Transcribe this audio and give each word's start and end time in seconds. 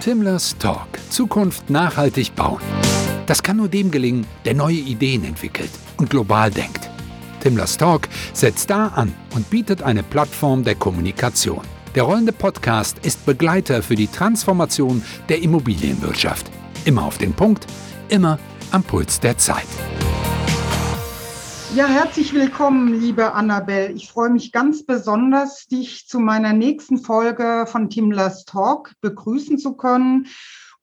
Timlers 0.00 0.56
Talk. 0.58 0.86
Zukunft 1.10 1.70
nachhaltig 1.70 2.34
bauen. 2.36 2.60
Das 3.26 3.42
kann 3.42 3.56
nur 3.56 3.68
dem 3.68 3.90
gelingen, 3.90 4.26
der 4.44 4.54
neue 4.54 4.76
Ideen 4.76 5.24
entwickelt 5.24 5.70
und 5.96 6.08
global 6.08 6.50
denkt. 6.50 6.88
Timlers 7.40 7.76
Talk 7.76 8.08
setzt 8.32 8.70
da 8.70 8.88
an 8.88 9.12
und 9.34 9.50
bietet 9.50 9.82
eine 9.82 10.04
Plattform 10.04 10.62
der 10.62 10.76
Kommunikation. 10.76 11.62
Der 11.94 12.04
rollende 12.04 12.32
Podcast 12.32 12.98
ist 13.02 13.26
Begleiter 13.26 13.82
für 13.82 13.96
die 13.96 14.06
Transformation 14.06 15.02
der 15.28 15.42
Immobilienwirtschaft. 15.42 16.48
Immer 16.84 17.04
auf 17.04 17.18
den 17.18 17.32
Punkt, 17.32 17.66
immer 18.08 18.38
am 18.70 18.84
Puls 18.84 19.18
der 19.18 19.36
Zeit. 19.36 19.66
Ja, 21.74 21.86
herzlich 21.86 22.32
willkommen, 22.32 22.98
liebe 22.98 23.34
Annabelle. 23.34 23.92
Ich 23.92 24.08
freue 24.08 24.30
mich 24.30 24.52
ganz 24.52 24.86
besonders, 24.86 25.66
dich 25.66 26.08
zu 26.08 26.18
meiner 26.18 26.54
nächsten 26.54 26.96
Folge 26.96 27.66
von 27.66 27.90
Timlers 27.90 28.46
Talk 28.46 28.94
begrüßen 29.02 29.58
zu 29.58 29.76
können 29.76 30.28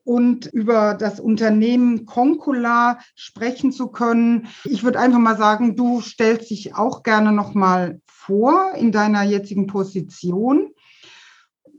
und 0.04 0.46
über 0.46 0.94
das 0.94 1.20
Unternehmen 1.20 2.06
Concula 2.06 3.00
sprechen 3.16 3.72
zu 3.72 3.88
können. 3.88 4.48
Ich 4.64 4.84
würde 4.84 5.00
einfach 5.00 5.20
mal 5.20 5.38
sagen, 5.38 5.76
du 5.76 6.02
stellst 6.02 6.52
dich 6.52 6.76
auch 6.76 7.02
gerne 7.02 7.32
noch 7.32 7.56
mal 7.56 8.00
vor 8.06 8.74
in 8.76 8.92
deiner 8.92 9.24
jetzigen 9.24 9.66
Position. 9.66 10.70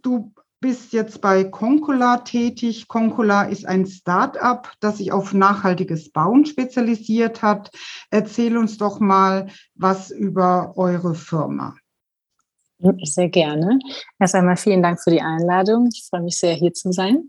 Du 0.02 0.34
bist 0.60 0.92
jetzt 0.92 1.20
bei 1.20 1.44
Concula 1.44 2.18
tätig. 2.18 2.88
Concula 2.88 3.44
ist 3.44 3.66
ein 3.66 3.86
Start-up, 3.86 4.72
das 4.80 4.98
sich 4.98 5.12
auf 5.12 5.32
nachhaltiges 5.32 6.10
Bauen 6.10 6.46
spezialisiert 6.46 7.42
hat. 7.42 7.70
Erzähl 8.10 8.56
uns 8.56 8.78
doch 8.78 9.00
mal 9.00 9.48
was 9.74 10.10
über 10.10 10.72
eure 10.76 11.14
Firma. 11.14 11.74
Sehr 13.04 13.28
gerne. 13.28 13.78
Erst 14.18 14.34
einmal 14.34 14.56
vielen 14.56 14.82
Dank 14.82 15.00
für 15.02 15.10
die 15.10 15.22
Einladung. 15.22 15.88
Ich 15.92 16.06
freue 16.08 16.22
mich 16.22 16.38
sehr, 16.38 16.54
hier 16.54 16.72
zu 16.72 16.92
sein. 16.92 17.26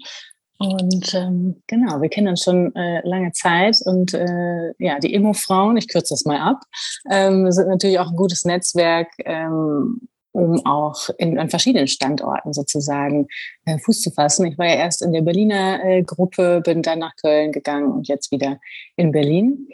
Und 0.60 1.14
ähm, 1.14 1.62
genau, 1.68 2.02
wir 2.02 2.10
kennen 2.10 2.30
uns 2.30 2.44
schon 2.44 2.76
äh, 2.76 3.08
lange 3.08 3.32
Zeit 3.32 3.78
und 3.86 4.14
äh, 4.16 4.74
ja, 4.80 4.98
die 5.00 5.14
Immo-Frauen, 5.14 5.78
ich 5.78 5.88
kürze 5.88 6.16
das 6.16 6.26
mal 6.26 6.40
ab, 6.40 6.64
ähm, 7.12 7.52
sind 7.52 7.68
natürlich 7.68 8.00
auch 8.00 8.10
ein 8.10 8.16
gutes 8.16 8.44
Netzwerk, 8.44 9.08
ähm, 9.20 10.10
um 10.38 10.64
auch 10.68 11.10
in, 11.18 11.40
an 11.40 11.50
verschiedenen 11.50 11.88
Standorten 11.88 12.54
sozusagen 12.54 13.28
äh, 13.66 13.80
Fuß 13.80 14.02
zu 14.02 14.12
fassen. 14.12 14.46
Ich 14.46 14.58
war 14.60 14.68
ja 14.68 14.76
erst 14.76 15.02
in 15.02 15.12
der 15.12 15.24
Berliner 15.24 15.84
äh, 15.84 16.04
Gruppe, 16.04 16.62
bin 16.64 16.84
dann 16.84 17.00
nach 17.00 17.16
Köln 17.16 17.52
gegangen 17.52 17.92
und 17.92 18.08
jetzt 18.08 18.32
wieder 18.32 18.60
in 18.96 19.12
Berlin. 19.12 19.68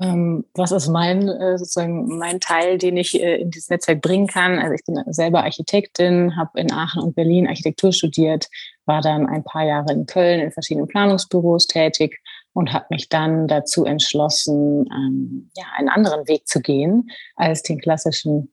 Ähm, 0.00 0.46
was 0.54 0.72
ist 0.72 0.88
mein 0.88 1.28
äh, 1.28 1.58
sozusagen 1.58 2.16
mein 2.16 2.40
Teil, 2.40 2.78
den 2.78 2.96
ich 2.96 3.20
äh, 3.20 3.42
in 3.42 3.50
dieses 3.50 3.68
Netzwerk 3.68 4.00
bringen 4.00 4.28
kann? 4.28 4.58
Also 4.58 4.72
ich 4.72 4.84
bin 4.86 4.96
selber 5.12 5.44
Architektin, 5.44 6.36
habe 6.36 6.58
in 6.58 6.72
Aachen 6.72 7.02
und 7.02 7.14
Berlin 7.14 7.46
Architektur 7.46 7.92
studiert, 7.92 8.48
war 8.86 9.02
dann 9.02 9.26
ein 9.26 9.44
paar 9.44 9.66
Jahre 9.66 9.92
in 9.92 10.06
Köln 10.06 10.40
in 10.40 10.52
verschiedenen 10.52 10.88
Planungsbüros 10.88 11.66
tätig 11.66 12.18
und 12.54 12.72
habe 12.72 12.86
mich 12.88 13.10
dann 13.10 13.46
dazu 13.46 13.84
entschlossen, 13.84 14.86
ähm, 14.90 15.50
ja, 15.54 15.64
einen 15.76 15.90
anderen 15.90 16.26
Weg 16.28 16.48
zu 16.48 16.62
gehen 16.62 17.10
als 17.36 17.62
den 17.62 17.78
klassischen 17.78 18.52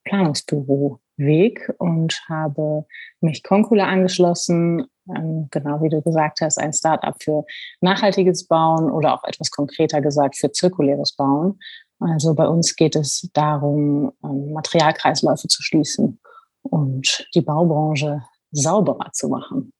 Planungsbüro-Weg 1.18 1.74
und 1.78 2.22
habe 2.28 2.86
mich 3.22 3.44
Concula 3.44 3.86
angeschlossen, 3.86 4.86
ähm, 5.10 5.48
genau 5.52 5.82
wie 5.82 5.90
du 5.90 6.02
gesagt 6.02 6.42
hast, 6.42 6.58
ein 6.58 6.74
Startup 6.74 7.16
für 7.22 7.46
nachhaltiges 7.82 8.48
Bauen 8.48 8.90
oder 8.92 9.14
auch 9.14 9.24
etwas 9.24 9.52
konkreter 9.52 10.02
gesagt 10.02 10.38
für 10.38 10.52
zirkuläres 10.52 11.16
Bauen. 11.16 11.60
Also 12.00 12.34
bei 12.34 12.48
uns 12.48 12.76
geht 12.76 12.96
es 12.96 13.30
darum, 13.34 14.12
ähm, 14.24 14.54
Materialkreisläufe 14.54 15.48
zu 15.48 15.62
schließen 15.62 16.20
und 16.64 17.28
die 17.34 17.42
Baubranche 17.42 18.24
sauberer 18.52 19.12
zu 19.12 19.30
machen. 19.30 19.72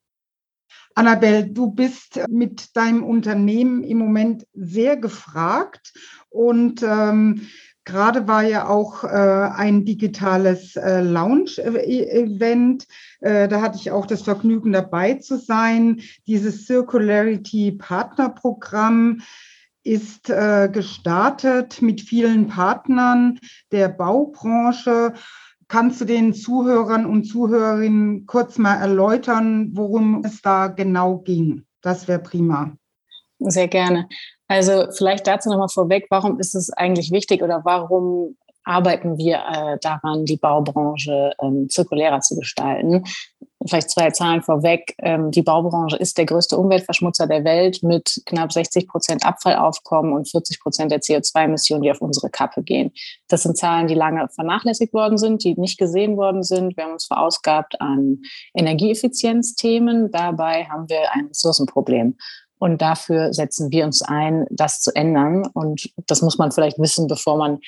Annabelle, 0.94 1.46
du 1.46 1.70
bist 1.72 2.20
mit 2.28 2.74
deinem 2.74 3.04
Unternehmen 3.04 3.84
im 3.84 3.98
Moment 3.98 4.46
sehr 4.54 4.96
gefragt 4.96 5.92
und 6.30 6.82
ähm, 6.82 7.48
Gerade 7.86 8.26
war 8.26 8.42
ja 8.42 8.68
auch 8.68 9.04
äh, 9.04 9.06
ein 9.06 9.84
digitales 9.84 10.74
äh, 10.74 11.02
Lounge-Event. 11.02 12.84
Äh, 13.20 13.46
da 13.46 13.60
hatte 13.60 13.78
ich 13.78 13.92
auch 13.92 14.06
das 14.06 14.22
Vergnügen 14.22 14.72
dabei 14.72 15.14
zu 15.14 15.38
sein. 15.38 16.00
Dieses 16.26 16.66
Circularity 16.66 17.70
Partnerprogramm 17.70 19.22
ist 19.84 20.30
äh, 20.30 20.68
gestartet 20.70 21.80
mit 21.80 22.00
vielen 22.00 22.48
Partnern 22.48 23.38
der 23.70 23.88
Baubranche. 23.88 25.14
Kannst 25.68 26.00
du 26.00 26.06
den 26.06 26.34
Zuhörern 26.34 27.06
und 27.06 27.22
Zuhörerinnen 27.22 28.26
kurz 28.26 28.58
mal 28.58 28.74
erläutern, 28.74 29.70
worum 29.74 30.24
es 30.24 30.42
da 30.42 30.66
genau 30.66 31.18
ging? 31.18 31.62
Das 31.82 32.08
wäre 32.08 32.18
prima. 32.18 32.76
Sehr 33.38 33.68
gerne. 33.68 34.08
Also 34.48 34.86
vielleicht 34.92 35.26
dazu 35.26 35.50
nochmal 35.50 35.68
vorweg, 35.68 36.06
warum 36.10 36.38
ist 36.38 36.54
es 36.54 36.70
eigentlich 36.70 37.10
wichtig 37.10 37.42
oder 37.42 37.62
warum 37.64 38.36
arbeiten 38.66 39.16
wir 39.16 39.36
äh, 39.36 39.78
daran, 39.80 40.24
die 40.24 40.36
Baubranche 40.36 41.32
ähm, 41.40 41.68
zirkulärer 41.68 42.20
zu 42.20 42.36
gestalten. 42.36 43.04
Vielleicht 43.66 43.90
zwei 43.90 44.10
Zahlen 44.10 44.42
vorweg. 44.42 44.94
Ähm, 44.98 45.30
die 45.30 45.42
Baubranche 45.42 45.96
ist 45.96 46.18
der 46.18 46.26
größte 46.26 46.58
Umweltverschmutzer 46.58 47.28
der 47.28 47.44
Welt 47.44 47.82
mit 47.82 48.22
knapp 48.26 48.52
60 48.52 48.88
Prozent 48.88 49.24
Abfallaufkommen 49.24 50.12
und 50.12 50.28
40 50.28 50.60
Prozent 50.60 50.90
der 50.90 51.00
CO2-Emissionen, 51.00 51.82
die 51.82 51.90
auf 51.92 52.00
unsere 52.00 52.28
Kappe 52.28 52.62
gehen. 52.62 52.92
Das 53.28 53.44
sind 53.44 53.56
Zahlen, 53.56 53.86
die 53.86 53.94
lange 53.94 54.28
vernachlässigt 54.28 54.92
worden 54.92 55.16
sind, 55.16 55.44
die 55.44 55.54
nicht 55.54 55.78
gesehen 55.78 56.16
worden 56.16 56.42
sind. 56.42 56.76
Wir 56.76 56.84
haben 56.84 56.92
uns 56.92 57.06
verausgabt 57.06 57.80
an 57.80 58.22
Energieeffizienzthemen. 58.52 60.10
Dabei 60.10 60.64
haben 60.64 60.88
wir 60.88 61.12
ein 61.12 61.26
Ressourcenproblem. 61.26 62.16
Und 62.58 62.80
dafür 62.80 63.32
setzen 63.32 63.70
wir 63.70 63.84
uns 63.84 64.02
ein, 64.02 64.46
das 64.50 64.80
zu 64.80 64.94
ändern. 64.94 65.46
Und 65.52 65.90
das 66.06 66.22
muss 66.22 66.38
man 66.38 66.52
vielleicht 66.52 66.78
wissen, 66.78 67.06
bevor 67.06 67.36
man 67.36 67.58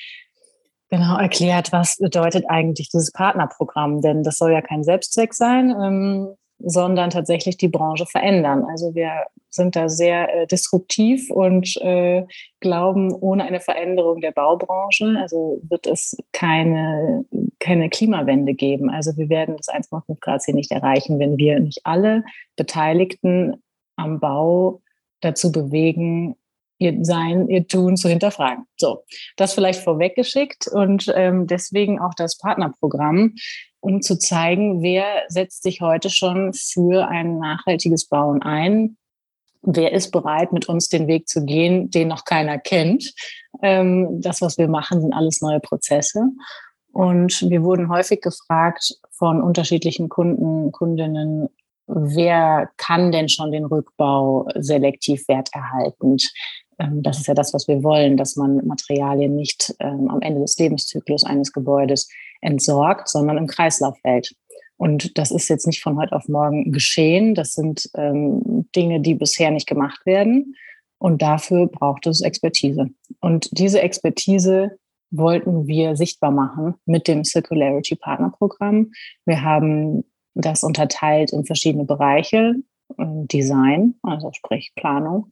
genau 0.89 1.17
erklärt, 1.17 1.71
was 1.71 1.97
bedeutet 1.97 2.45
eigentlich 2.49 2.89
dieses 2.89 3.11
Partnerprogramm. 3.11 4.01
Denn 4.01 4.23
das 4.23 4.37
soll 4.37 4.51
ja 4.51 4.61
kein 4.61 4.83
Selbstzweck 4.83 5.33
sein, 5.33 5.75
ähm, 5.79 6.35
sondern 6.59 7.09
tatsächlich 7.09 7.57
die 7.57 7.67
Branche 7.69 8.05
verändern. 8.05 8.65
Also 8.69 8.93
wir 8.93 9.11
sind 9.49 9.75
da 9.75 9.89
sehr 9.89 10.33
äh, 10.33 10.47
disruptiv 10.47 11.29
und 11.31 11.77
äh, 11.77 12.25
glauben, 12.59 13.13
ohne 13.13 13.45
eine 13.45 13.61
Veränderung 13.61 14.21
der 14.21 14.31
Baubranche, 14.31 15.15
also 15.19 15.61
wird 15.69 15.87
es 15.87 16.17
keine, 16.33 17.25
keine 17.59 17.89
Klimawende 17.89 18.53
geben. 18.53 18.89
Also 18.89 19.15
wir 19.17 19.29
werden 19.29 19.55
das 19.57 19.69
1,5 19.69 20.19
Grad 20.19 20.41
Ziel 20.41 20.55
nicht 20.55 20.71
erreichen, 20.71 21.19
wenn 21.19 21.37
wir 21.37 21.59
nicht 21.59 21.81
alle 21.85 22.23
Beteiligten 22.55 23.63
am 23.99 24.19
Bau 24.19 24.81
dazu 25.21 25.51
bewegen, 25.51 26.35
ihr 26.79 26.97
Sein, 27.03 27.49
ihr 27.49 27.67
Tun 27.67 27.97
zu 27.97 28.09
hinterfragen. 28.09 28.65
So, 28.77 29.03
das 29.35 29.53
vielleicht 29.53 29.83
vorweggeschickt 29.83 30.67
und 30.67 31.11
ähm, 31.15 31.45
deswegen 31.45 31.99
auch 31.99 32.13
das 32.15 32.37
Partnerprogramm, 32.37 33.35
um 33.81 34.01
zu 34.01 34.17
zeigen, 34.17 34.81
wer 34.81 35.05
setzt 35.27 35.63
sich 35.63 35.81
heute 35.81 36.09
schon 36.09 36.53
für 36.53 37.07
ein 37.07 37.37
nachhaltiges 37.37 38.05
Bauen 38.07 38.41
ein. 38.41 38.97
Wer 39.61 39.91
ist 39.91 40.11
bereit, 40.11 40.53
mit 40.53 40.69
uns 40.69 40.87
den 40.87 41.07
Weg 41.07 41.27
zu 41.27 41.43
gehen, 41.43 41.91
den 41.91 42.07
noch 42.07 42.23
keiner 42.23 42.57
kennt? 42.57 43.13
Ähm, 43.61 44.21
das, 44.21 44.41
was 44.41 44.57
wir 44.57 44.69
machen, 44.69 45.01
sind 45.01 45.13
alles 45.13 45.41
neue 45.41 45.59
Prozesse. 45.59 46.29
Und 46.93 47.49
wir 47.49 47.63
wurden 47.63 47.89
häufig 47.89 48.21
gefragt 48.21 48.95
von 49.11 49.41
unterschiedlichen 49.41 50.07
Kunden, 50.07 50.71
Kundinnen, 50.71 51.49
wer 51.89 52.69
kann 52.77 53.11
denn 53.11 53.29
schon 53.29 53.51
den 53.51 53.65
Rückbau 53.65 54.47
selektiv 54.55 55.27
werterhaltend? 55.27 56.31
Ähm, 56.79 57.03
das 57.03 57.19
ist 57.19 57.27
ja 57.27 57.33
das, 57.33 57.53
was 57.53 57.67
wir 57.67 57.83
wollen, 57.83 58.17
dass 58.17 58.35
man 58.35 58.65
Materialien 58.65 59.35
nicht 59.35 59.75
ähm, 59.79 60.09
am 60.09 60.21
Ende 60.21 60.41
des 60.41 60.57
Lebenszyklus 60.57 61.23
eines 61.23 61.51
Gebäudes 61.51 62.09
entsorgt, 62.41 63.09
sondern 63.09 63.37
im 63.37 63.47
Kreislauf 63.47 63.97
hält. 64.03 64.33
Und 64.77 65.17
das 65.17 65.31
ist 65.31 65.49
jetzt 65.49 65.67
nicht 65.67 65.83
von 65.83 65.97
heute 65.97 66.15
auf 66.15 66.29
morgen 66.29 66.71
geschehen. 66.71 67.35
Das 67.35 67.53
sind 67.53 67.89
ähm, 67.95 68.69
Dinge, 68.75 69.01
die 69.01 69.13
bisher 69.13 69.51
nicht 69.51 69.67
gemacht 69.67 70.05
werden. 70.05 70.55
Und 70.99 71.21
dafür 71.21 71.67
braucht 71.67 72.07
es 72.07 72.21
Expertise. 72.21 72.89
Und 73.19 73.49
diese 73.57 73.81
Expertise 73.81 74.77
wollten 75.11 75.67
wir 75.67 75.95
sichtbar 75.95 76.31
machen 76.31 76.75
mit 76.85 77.07
dem 77.07 77.23
Circularity 77.25 77.95
Partner 77.95 78.29
Programm. 78.29 78.91
Wir 79.25 79.41
haben 79.41 80.03
das 80.33 80.63
unterteilt 80.63 81.31
in 81.33 81.45
verschiedene 81.45 81.85
Bereiche. 81.85 82.55
Ähm, 82.97 83.27
Design, 83.27 83.95
also 84.01 84.31
sprich 84.33 84.71
Planung, 84.75 85.31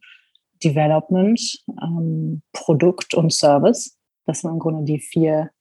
Development, 0.64 1.40
ähm, 1.82 2.42
Produkt 2.54 3.14
und 3.14 3.34
Service. 3.34 3.98
Das 4.26 4.42
sind 4.42 4.52
im 4.52 4.60
Grunde 4.60 4.84
die 4.84 5.00
vier 5.00 5.52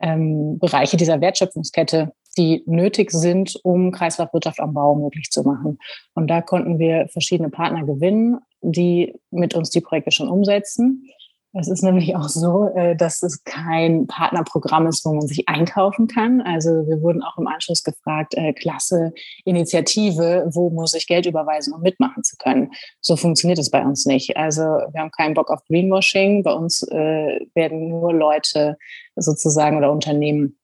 ähm, 0.00 0.58
Bereiche 0.58 0.96
dieser 0.96 1.20
Wertschöpfungskette, 1.20 2.12
die 2.36 2.62
nötig 2.66 3.10
sind, 3.10 3.58
um 3.64 3.90
Kreislaufwirtschaft 3.90 4.60
am 4.60 4.74
Bau 4.74 4.94
möglich 4.94 5.30
zu 5.30 5.42
machen. 5.42 5.78
Und 6.14 6.28
da 6.28 6.40
konnten 6.40 6.78
wir 6.78 7.08
verschiedene 7.08 7.50
Partner 7.50 7.84
gewinnen, 7.84 8.38
die 8.60 9.14
mit 9.30 9.54
uns 9.54 9.70
die 9.70 9.80
Projekte 9.80 10.10
schon 10.10 10.28
umsetzen. 10.28 11.08
Es 11.54 11.68
ist 11.68 11.82
nämlich 11.82 12.14
auch 12.14 12.28
so, 12.28 12.68
äh, 12.74 12.94
dass 12.94 13.22
es 13.22 13.42
kein 13.42 14.06
Partnerprogramm 14.06 14.86
ist, 14.86 15.04
wo 15.06 15.14
man 15.14 15.26
sich 15.26 15.48
einkaufen 15.48 16.06
kann. 16.06 16.42
Also 16.42 16.86
wir 16.86 17.00
wurden 17.00 17.22
auch 17.22 17.38
im 17.38 17.46
Anschluss 17.46 17.82
gefragt, 17.82 18.34
äh, 18.34 18.52
klasse 18.52 19.14
Initiative, 19.46 20.50
wo 20.52 20.68
muss 20.68 20.92
ich 20.92 21.06
Geld 21.06 21.24
überweisen, 21.24 21.72
um 21.72 21.80
mitmachen 21.80 22.22
zu 22.22 22.36
können? 22.36 22.72
So 23.00 23.16
funktioniert 23.16 23.58
es 23.58 23.70
bei 23.70 23.82
uns 23.82 24.04
nicht. 24.04 24.36
Also 24.36 24.60
wir 24.62 25.00
haben 25.00 25.10
keinen 25.10 25.34
Bock 25.34 25.50
auf 25.50 25.64
Greenwashing. 25.64 26.42
Bei 26.42 26.52
uns 26.52 26.82
äh, 26.82 27.40
werden 27.54 27.88
nur 27.88 28.12
Leute 28.12 28.76
sozusagen 29.16 29.78
oder 29.78 29.90
Unternehmen 29.90 30.58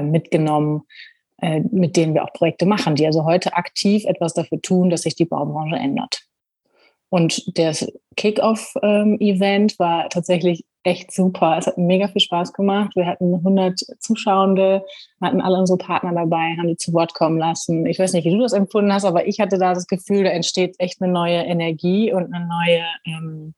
mitgenommen, 0.00 0.84
mit 1.70 1.98
denen 1.98 2.14
wir 2.14 2.24
auch 2.24 2.32
Projekte 2.32 2.64
machen, 2.64 2.94
die 2.94 3.04
also 3.04 3.26
heute 3.26 3.54
aktiv 3.54 4.06
etwas 4.06 4.32
dafür 4.32 4.62
tun, 4.62 4.88
dass 4.88 5.02
sich 5.02 5.16
die 5.16 5.26
Baubranche 5.26 5.76
ändert. 5.76 6.25
Und 7.08 7.56
das 7.58 7.86
Kick-Off-Event 8.16 9.72
ähm, 9.72 9.78
war 9.78 10.08
tatsächlich 10.08 10.64
echt 10.82 11.12
super. 11.12 11.56
Es 11.58 11.66
hat 11.66 11.78
mega 11.78 12.08
viel 12.08 12.20
Spaß 12.20 12.52
gemacht. 12.52 12.92
Wir 12.94 13.06
hatten 13.06 13.34
100 13.34 13.78
Zuschauende, 13.98 14.84
hatten 15.20 15.40
alle 15.40 15.58
unsere 15.58 15.78
Partner 15.78 16.12
dabei, 16.12 16.56
haben 16.56 16.68
die 16.68 16.76
zu 16.76 16.92
Wort 16.92 17.14
kommen 17.14 17.38
lassen. 17.38 17.86
Ich 17.86 17.98
weiß 17.98 18.12
nicht, 18.12 18.24
wie 18.24 18.30
du 18.30 18.38
das 18.38 18.52
empfunden 18.52 18.92
hast, 18.92 19.04
aber 19.04 19.26
ich 19.26 19.40
hatte 19.40 19.58
da 19.58 19.74
das 19.74 19.86
Gefühl, 19.86 20.24
da 20.24 20.30
entsteht 20.30 20.76
echt 20.78 21.02
eine 21.02 21.12
neue 21.12 21.42
Energie 21.42 22.12
und 22.12 22.32
eine 22.32 22.46
neue 22.46 22.84
ähm, 23.04 23.54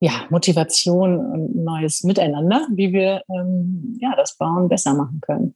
ja, 0.00 0.26
Motivation 0.30 1.18
und 1.18 1.54
ein 1.56 1.64
neues 1.64 2.04
Miteinander, 2.04 2.66
wie 2.74 2.92
wir 2.92 3.22
ähm, 3.30 3.96
ja, 4.00 4.14
das 4.16 4.36
Bauen 4.36 4.68
besser 4.68 4.94
machen 4.94 5.20
können. 5.22 5.54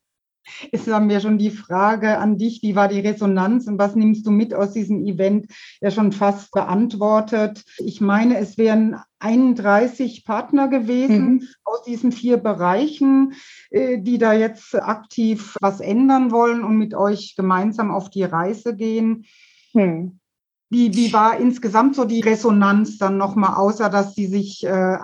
Ist 0.72 0.86
haben 0.86 1.08
wir 1.08 1.20
schon 1.20 1.38
die 1.38 1.50
Frage 1.50 2.18
an 2.18 2.38
dich, 2.38 2.62
wie 2.62 2.76
war 2.76 2.88
die 2.88 3.00
Resonanz 3.00 3.66
und 3.66 3.78
was 3.78 3.94
nimmst 3.94 4.26
du 4.26 4.30
mit 4.30 4.54
aus 4.54 4.72
diesem 4.72 5.04
Event 5.04 5.46
ja 5.80 5.90
schon 5.90 6.12
fast 6.12 6.52
beantwortet. 6.52 7.64
Ich 7.78 8.00
meine, 8.00 8.38
es 8.38 8.58
wären 8.58 8.96
31 9.18 10.24
Partner 10.24 10.68
gewesen 10.68 11.26
mhm. 11.26 11.48
aus 11.64 11.82
diesen 11.82 12.12
vier 12.12 12.36
Bereichen, 12.36 13.34
äh, 13.70 13.98
die 13.98 14.18
da 14.18 14.32
jetzt 14.32 14.74
aktiv 14.74 15.56
was 15.60 15.80
ändern 15.80 16.30
wollen 16.30 16.62
und 16.62 16.76
mit 16.76 16.94
euch 16.94 17.34
gemeinsam 17.36 17.90
auf 17.90 18.10
die 18.10 18.24
Reise 18.24 18.76
gehen. 18.76 19.24
Mhm. 19.72 20.20
Wie, 20.68 20.94
wie 20.96 21.12
war 21.12 21.38
insgesamt 21.38 21.94
so 21.94 22.04
die 22.04 22.20
Resonanz 22.20 22.98
dann 22.98 23.16
nochmal, 23.16 23.54
außer 23.54 23.88
dass 23.88 24.14
sie 24.16 24.26
sich 24.26 24.64
äh, 24.64 24.98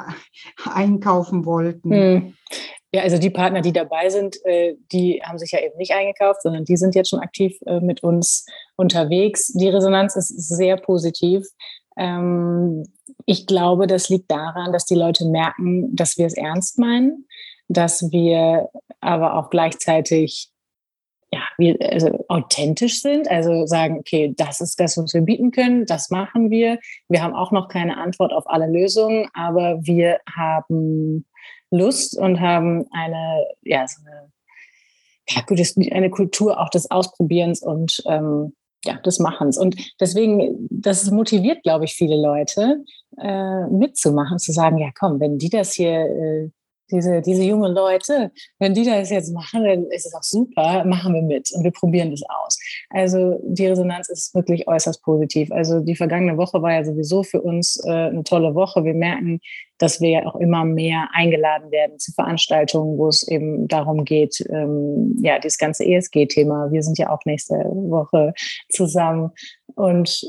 einkaufen 0.64 1.44
wollten? 1.44 1.88
Mhm. 1.88 2.34
Ja, 2.94 3.02
also 3.02 3.18
die 3.18 3.30
Partner, 3.30 3.62
die 3.62 3.72
dabei 3.72 4.10
sind, 4.10 4.36
äh, 4.44 4.74
die 4.92 5.22
haben 5.24 5.38
sich 5.38 5.52
ja 5.52 5.60
eben 5.60 5.78
nicht 5.78 5.94
eingekauft, 5.94 6.42
sondern 6.42 6.64
die 6.64 6.76
sind 6.76 6.94
jetzt 6.94 7.08
schon 7.08 7.20
aktiv 7.20 7.56
äh, 7.64 7.80
mit 7.80 8.02
uns 8.02 8.44
unterwegs. 8.76 9.48
Die 9.54 9.68
Resonanz 9.68 10.14
ist 10.14 10.28
sehr 10.28 10.76
positiv. 10.76 11.46
Ähm, 11.96 12.84
ich 13.24 13.46
glaube, 13.46 13.86
das 13.86 14.10
liegt 14.10 14.30
daran, 14.30 14.72
dass 14.72 14.84
die 14.84 14.94
Leute 14.94 15.24
merken, 15.24 15.94
dass 15.96 16.18
wir 16.18 16.26
es 16.26 16.36
ernst 16.36 16.78
meinen, 16.78 17.26
dass 17.68 18.12
wir 18.12 18.68
aber 19.00 19.38
auch 19.38 19.48
gleichzeitig 19.48 20.52
ja, 21.32 21.40
wir, 21.56 21.78
also 21.90 22.26
authentisch 22.28 23.00
sind, 23.00 23.30
also 23.30 23.64
sagen, 23.64 23.98
okay, 23.98 24.34
das 24.36 24.60
ist 24.60 24.78
das, 24.78 24.98
was 24.98 25.14
wir 25.14 25.22
bieten 25.22 25.50
können, 25.50 25.86
das 25.86 26.10
machen 26.10 26.50
wir. 26.50 26.78
Wir 27.08 27.22
haben 27.22 27.34
auch 27.34 27.52
noch 27.52 27.68
keine 27.68 27.96
Antwort 27.96 28.34
auf 28.34 28.46
alle 28.46 28.66
Lösungen, 28.66 29.28
aber 29.32 29.78
wir 29.80 30.18
haben 30.30 31.24
Lust 31.72 32.16
und 32.16 32.40
haben 32.40 32.86
eine, 32.92 33.44
ja, 33.62 33.86
so 33.88 34.02
eine, 34.06 34.30
ja, 35.28 35.42
gut, 35.42 35.60
eine 35.92 36.10
Kultur 36.10 36.60
auch 36.60 36.68
des 36.68 36.90
Ausprobierens 36.90 37.62
und 37.62 38.02
ähm, 38.06 38.54
ja, 38.84 38.98
des 38.98 39.18
Machens. 39.18 39.58
Und 39.58 39.76
deswegen, 40.00 40.68
das 40.70 41.10
motiviert, 41.10 41.62
glaube 41.62 41.84
ich, 41.84 41.94
viele 41.94 42.20
Leute, 42.20 42.84
äh, 43.18 43.66
mitzumachen, 43.68 44.38
zu 44.38 44.52
sagen, 44.52 44.78
ja 44.78 44.90
komm, 44.98 45.20
wenn 45.20 45.38
die 45.38 45.50
das 45.50 45.72
hier 45.72 46.00
äh, 46.00 46.50
diese, 46.92 47.22
diese 47.22 47.42
jungen 47.42 47.72
Leute, 47.72 48.30
wenn 48.58 48.74
die 48.74 48.84
das 48.84 49.10
jetzt 49.10 49.32
machen, 49.32 49.64
dann 49.64 49.86
ist 49.86 50.06
es 50.06 50.14
auch 50.14 50.22
super, 50.22 50.84
machen 50.84 51.14
wir 51.14 51.22
mit 51.22 51.50
und 51.52 51.64
wir 51.64 51.72
probieren 51.72 52.10
das 52.10 52.22
aus. 52.28 52.58
Also 52.90 53.40
die 53.44 53.66
Resonanz 53.66 54.08
ist 54.08 54.34
wirklich 54.34 54.68
äußerst 54.68 55.02
positiv. 55.02 55.50
Also 55.50 55.80
die 55.80 55.96
vergangene 55.96 56.36
Woche 56.36 56.62
war 56.62 56.72
ja 56.72 56.84
sowieso 56.84 57.22
für 57.22 57.40
uns 57.40 57.82
äh, 57.84 57.90
eine 57.90 58.24
tolle 58.24 58.54
Woche. 58.54 58.84
Wir 58.84 58.94
merken, 58.94 59.40
dass 59.78 60.00
wir 60.00 60.10
ja 60.10 60.26
auch 60.26 60.36
immer 60.36 60.64
mehr 60.64 61.08
eingeladen 61.12 61.70
werden 61.72 61.98
zu 61.98 62.12
Veranstaltungen, 62.12 62.98
wo 62.98 63.08
es 63.08 63.26
eben 63.26 63.66
darum 63.66 64.04
geht, 64.04 64.44
ähm, 64.50 65.16
ja, 65.22 65.38
dieses 65.38 65.58
ganze 65.58 65.84
ESG-Thema. 65.84 66.70
Wir 66.70 66.82
sind 66.82 66.98
ja 66.98 67.10
auch 67.10 67.24
nächste 67.24 67.54
Woche 67.54 68.32
zusammen. 68.68 69.32
Und 69.74 70.22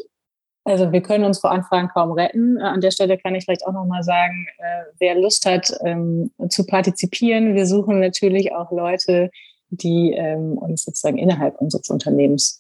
also 0.66 0.92
wir 0.92 1.02
können 1.02 1.26
uns 1.26 1.40
vor 1.40 1.52
Anfragen 1.52 1.90
kaum 1.90 2.12
retten. 2.14 2.58
Äh, 2.58 2.64
an 2.64 2.82
der 2.82 2.92
Stelle 2.92 3.18
kann 3.18 3.36
ich 3.36 3.46
vielleicht 3.46 3.66
auch 3.66 3.74
nochmal 3.74 4.04
sagen, 4.04 4.48
äh, 4.58 4.84
wer 5.00 5.16
Lust 5.16 5.46
hat 5.46 5.74
ähm, 5.84 6.32
zu 6.50 6.66
partizipieren, 6.66 7.56
wir 7.56 7.66
suchen 7.66 8.00
natürlich 8.00 8.54
auch 8.54 8.72
Leute, 8.72 9.30
die 9.70 10.14
ähm, 10.14 10.58
uns 10.58 10.84
sozusagen 10.84 11.18
innerhalb 11.18 11.60
unseres 11.60 11.90
Unternehmens 11.90 12.60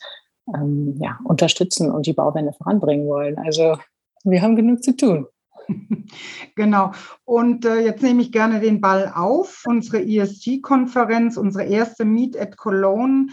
ähm, 0.54 0.96
ja, 1.00 1.20
unterstützen 1.24 1.92
und 1.92 2.06
die 2.06 2.14
Bauwende 2.14 2.54
voranbringen 2.54 3.08
wollen. 3.08 3.38
Also 3.38 3.78
wir 4.24 4.42
haben 4.42 4.56
genug 4.56 4.84
zu 4.84 4.96
tun. 4.96 5.28
Genau. 6.56 6.92
Und 7.26 7.66
äh, 7.66 7.80
jetzt 7.80 8.04
nehme 8.04 8.22
ich 8.22 8.32
gerne 8.32 8.60
den 8.60 8.80
Ball 8.80 9.12
auf. 9.16 9.64
Unsere 9.66 10.04
ESG-Konferenz, 10.04 11.38
unsere 11.38 11.64
erste 11.66 12.06
Meet 12.06 12.38
at 12.38 12.58
Cologne 12.58 13.28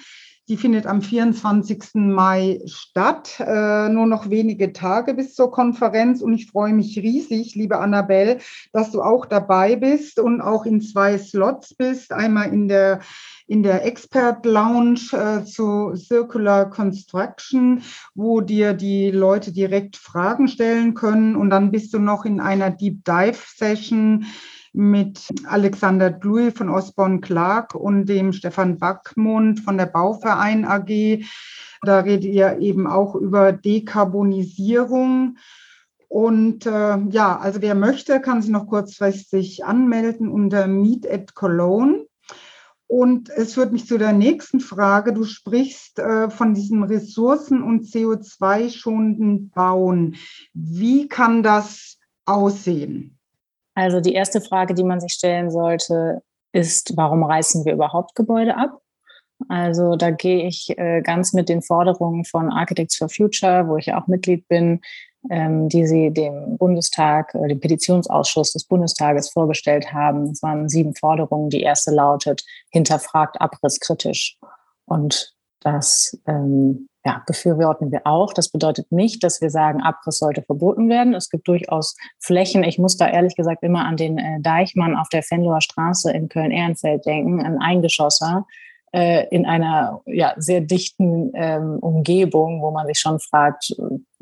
die 0.51 0.57
findet 0.57 0.85
am 0.87 1.01
24. 1.01 1.95
Mai 1.95 2.61
statt. 2.67 3.37
Äh, 3.39 3.89
nur 3.89 4.07
noch 4.07 4.31
wenige 4.31 4.73
Tage 4.73 5.15
bis 5.15 5.37
zur 5.37 5.53
Konferenz 5.53 6.21
und 6.23 6.35
ich 6.35 6.51
freue 6.51 6.75
mich 6.75 6.99
riesig, 6.99 7.55
liebe 7.55 7.79
Annabelle, 7.79 8.39
dass 8.73 8.91
du 8.91 9.01
auch 9.01 9.27
dabei 9.27 9.77
bist 9.77 10.19
und 10.19 10.41
auch 10.41 10.67
in 10.67 10.81
zwei 10.81 11.19
Slots 11.19 11.75
bist. 11.75 12.13
Einmal 12.13 12.53
in 12.53 12.67
der 12.67 12.99
in 13.47 13.63
der 13.63 13.85
Expert 13.85 14.45
Lounge 14.45 15.01
äh, 15.13 15.45
zu 15.45 15.95
Circular 15.97 16.71
Construction, 16.71 17.83
wo 18.15 18.41
dir 18.41 18.75
die 18.75 19.11
Leute 19.11 19.53
direkt 19.53 19.97
Fragen 19.97 20.47
stellen 20.49 20.95
können. 20.95 21.35
Und 21.35 21.51
dann 21.51 21.71
bist 21.71 21.95
du 21.95 21.99
noch 21.99 22.25
in 22.25 22.41
einer 22.41 22.71
Deep 22.71 23.05
Dive 23.05 23.39
Session 23.57 24.27
mit 24.73 25.29
Alexander 25.47 26.11
Dluy 26.11 26.51
von 26.51 26.69
Osborne 26.69 27.21
Clark 27.21 27.75
und 27.75 28.07
dem 28.07 28.33
Stefan 28.33 28.79
Backmund 28.79 29.61
von 29.61 29.77
der 29.77 29.87
Bauverein 29.87 30.65
AG. 30.65 31.25
Da 31.83 32.01
redet 32.01 32.25
ihr 32.25 32.59
eben 32.59 32.87
auch 32.87 33.15
über 33.15 33.53
Dekarbonisierung. 33.53 35.39
Und 36.09 36.67
äh, 36.67 36.99
ja, 37.11 37.39
also 37.39 37.63
wer 37.63 37.75
möchte, 37.75 38.21
kann 38.21 38.43
sich 38.43 38.51
noch 38.51 38.67
kurzfristig 38.67 39.65
anmelden 39.65 40.29
unter 40.29 40.67
Meet 40.67 41.09
at 41.11 41.35
Cologne. 41.35 42.07
Und 42.89 43.31
es 43.31 43.55
führt 43.55 43.71
mich 43.73 43.87
zu 43.87 43.99
der 43.99 44.13
nächsten 44.13 44.59
Frage. 44.59 45.13
Du 45.13 45.23
sprichst 45.23 46.01
äh, 46.01 46.29
von 46.29 46.55
diesem 46.55 46.83
Ressourcen- 46.83 47.63
und 47.63 47.85
CO2-schonenden 47.85 49.51
Bauen. 49.51 50.17
Wie 50.53 51.07
kann 51.07 51.45
das 51.45 51.99
aussehen? 52.25 53.20
Also 53.81 54.03
die 54.03 54.13
erste 54.13 54.43
Frage, 54.43 54.75
die 54.75 54.85
man 54.85 55.01
sich 55.01 55.15
stellen 55.15 55.51
sollte, 55.51 56.23
ist, 56.53 56.99
warum 56.99 57.25
reißen 57.25 57.65
wir 57.65 57.73
überhaupt 57.73 58.15
Gebäude 58.15 58.55
ab? 58.55 58.83
Also 59.49 59.97
da 59.97 60.11
gehe 60.11 60.47
ich 60.47 60.77
äh, 60.77 61.01
ganz 61.01 61.33
mit 61.33 61.49
den 61.49 61.63
Forderungen 61.63 62.27
von 62.27 62.53
Architects 62.53 62.97
for 62.99 63.09
Future, 63.09 63.67
wo 63.69 63.79
ich 63.79 63.87
ja 63.87 63.99
auch 63.99 64.07
Mitglied 64.07 64.47
bin, 64.49 64.83
ähm, 65.31 65.71
die 65.71 65.87
sie 65.87 66.11
dem 66.11 66.59
Bundestag, 66.59 67.35
äh, 67.35 67.49
dem 67.49 67.59
Petitionsausschuss 67.59 68.53
des 68.53 68.65
Bundestages 68.65 69.31
vorgestellt 69.31 69.95
haben. 69.95 70.33
Es 70.33 70.43
waren 70.43 70.69
sieben 70.69 70.95
Forderungen. 70.95 71.49
Die 71.49 71.63
erste 71.63 71.91
lautet, 71.91 72.45
hinterfragt 72.69 73.41
Abriss 73.41 73.81
kritisch. 73.81 74.37
Und 74.85 75.35
das 75.61 76.21
ähm, 76.27 76.90
ja, 77.05 77.23
befürworten 77.27 77.91
wir 77.91 78.07
auch. 78.07 78.33
Das 78.35 78.51
bedeutet 78.51 78.93
nicht, 78.93 79.25
dass 79.25 79.41
wir 79.41 79.51
sagen, 79.51 79.81
Abriss 79.81 80.19
sollte 80.19 80.43
verboten 80.43 80.89
werden. 80.89 81.15
Es 81.15 81.31
gibt 81.31 81.49
durchaus 81.49 81.97
Flächen. 82.19 82.63
Ich 82.63 82.79
muss 82.79 82.97
da 82.97 83.09
ehrlich 83.09 83.37
gesagt 83.37 83.63
immer 83.63 83.87
an 83.87 83.97
den 83.97 84.19
äh, 84.19 84.41
Deichmann 84.41 84.97
auf 84.97 85.09
der 85.09 85.23
Fenloher 85.23 85.63
Straße 85.63 86.13
in 86.13 86.29
Köln-Ehrenfeld 86.29 87.07
denken, 87.07 87.41
ein 87.41 87.59
Eingeschosser 87.59 88.47
äh, 88.93 89.27
in 89.31 89.47
einer 89.47 90.03
ja, 90.07 90.35
sehr 90.37 90.61
dichten 90.61 91.33
ähm, 91.35 91.79
Umgebung, 91.81 92.63
wo 92.63 92.71
man 92.71 92.87
sich 92.87 92.99
schon 92.99 93.21
fragt, 93.21 93.75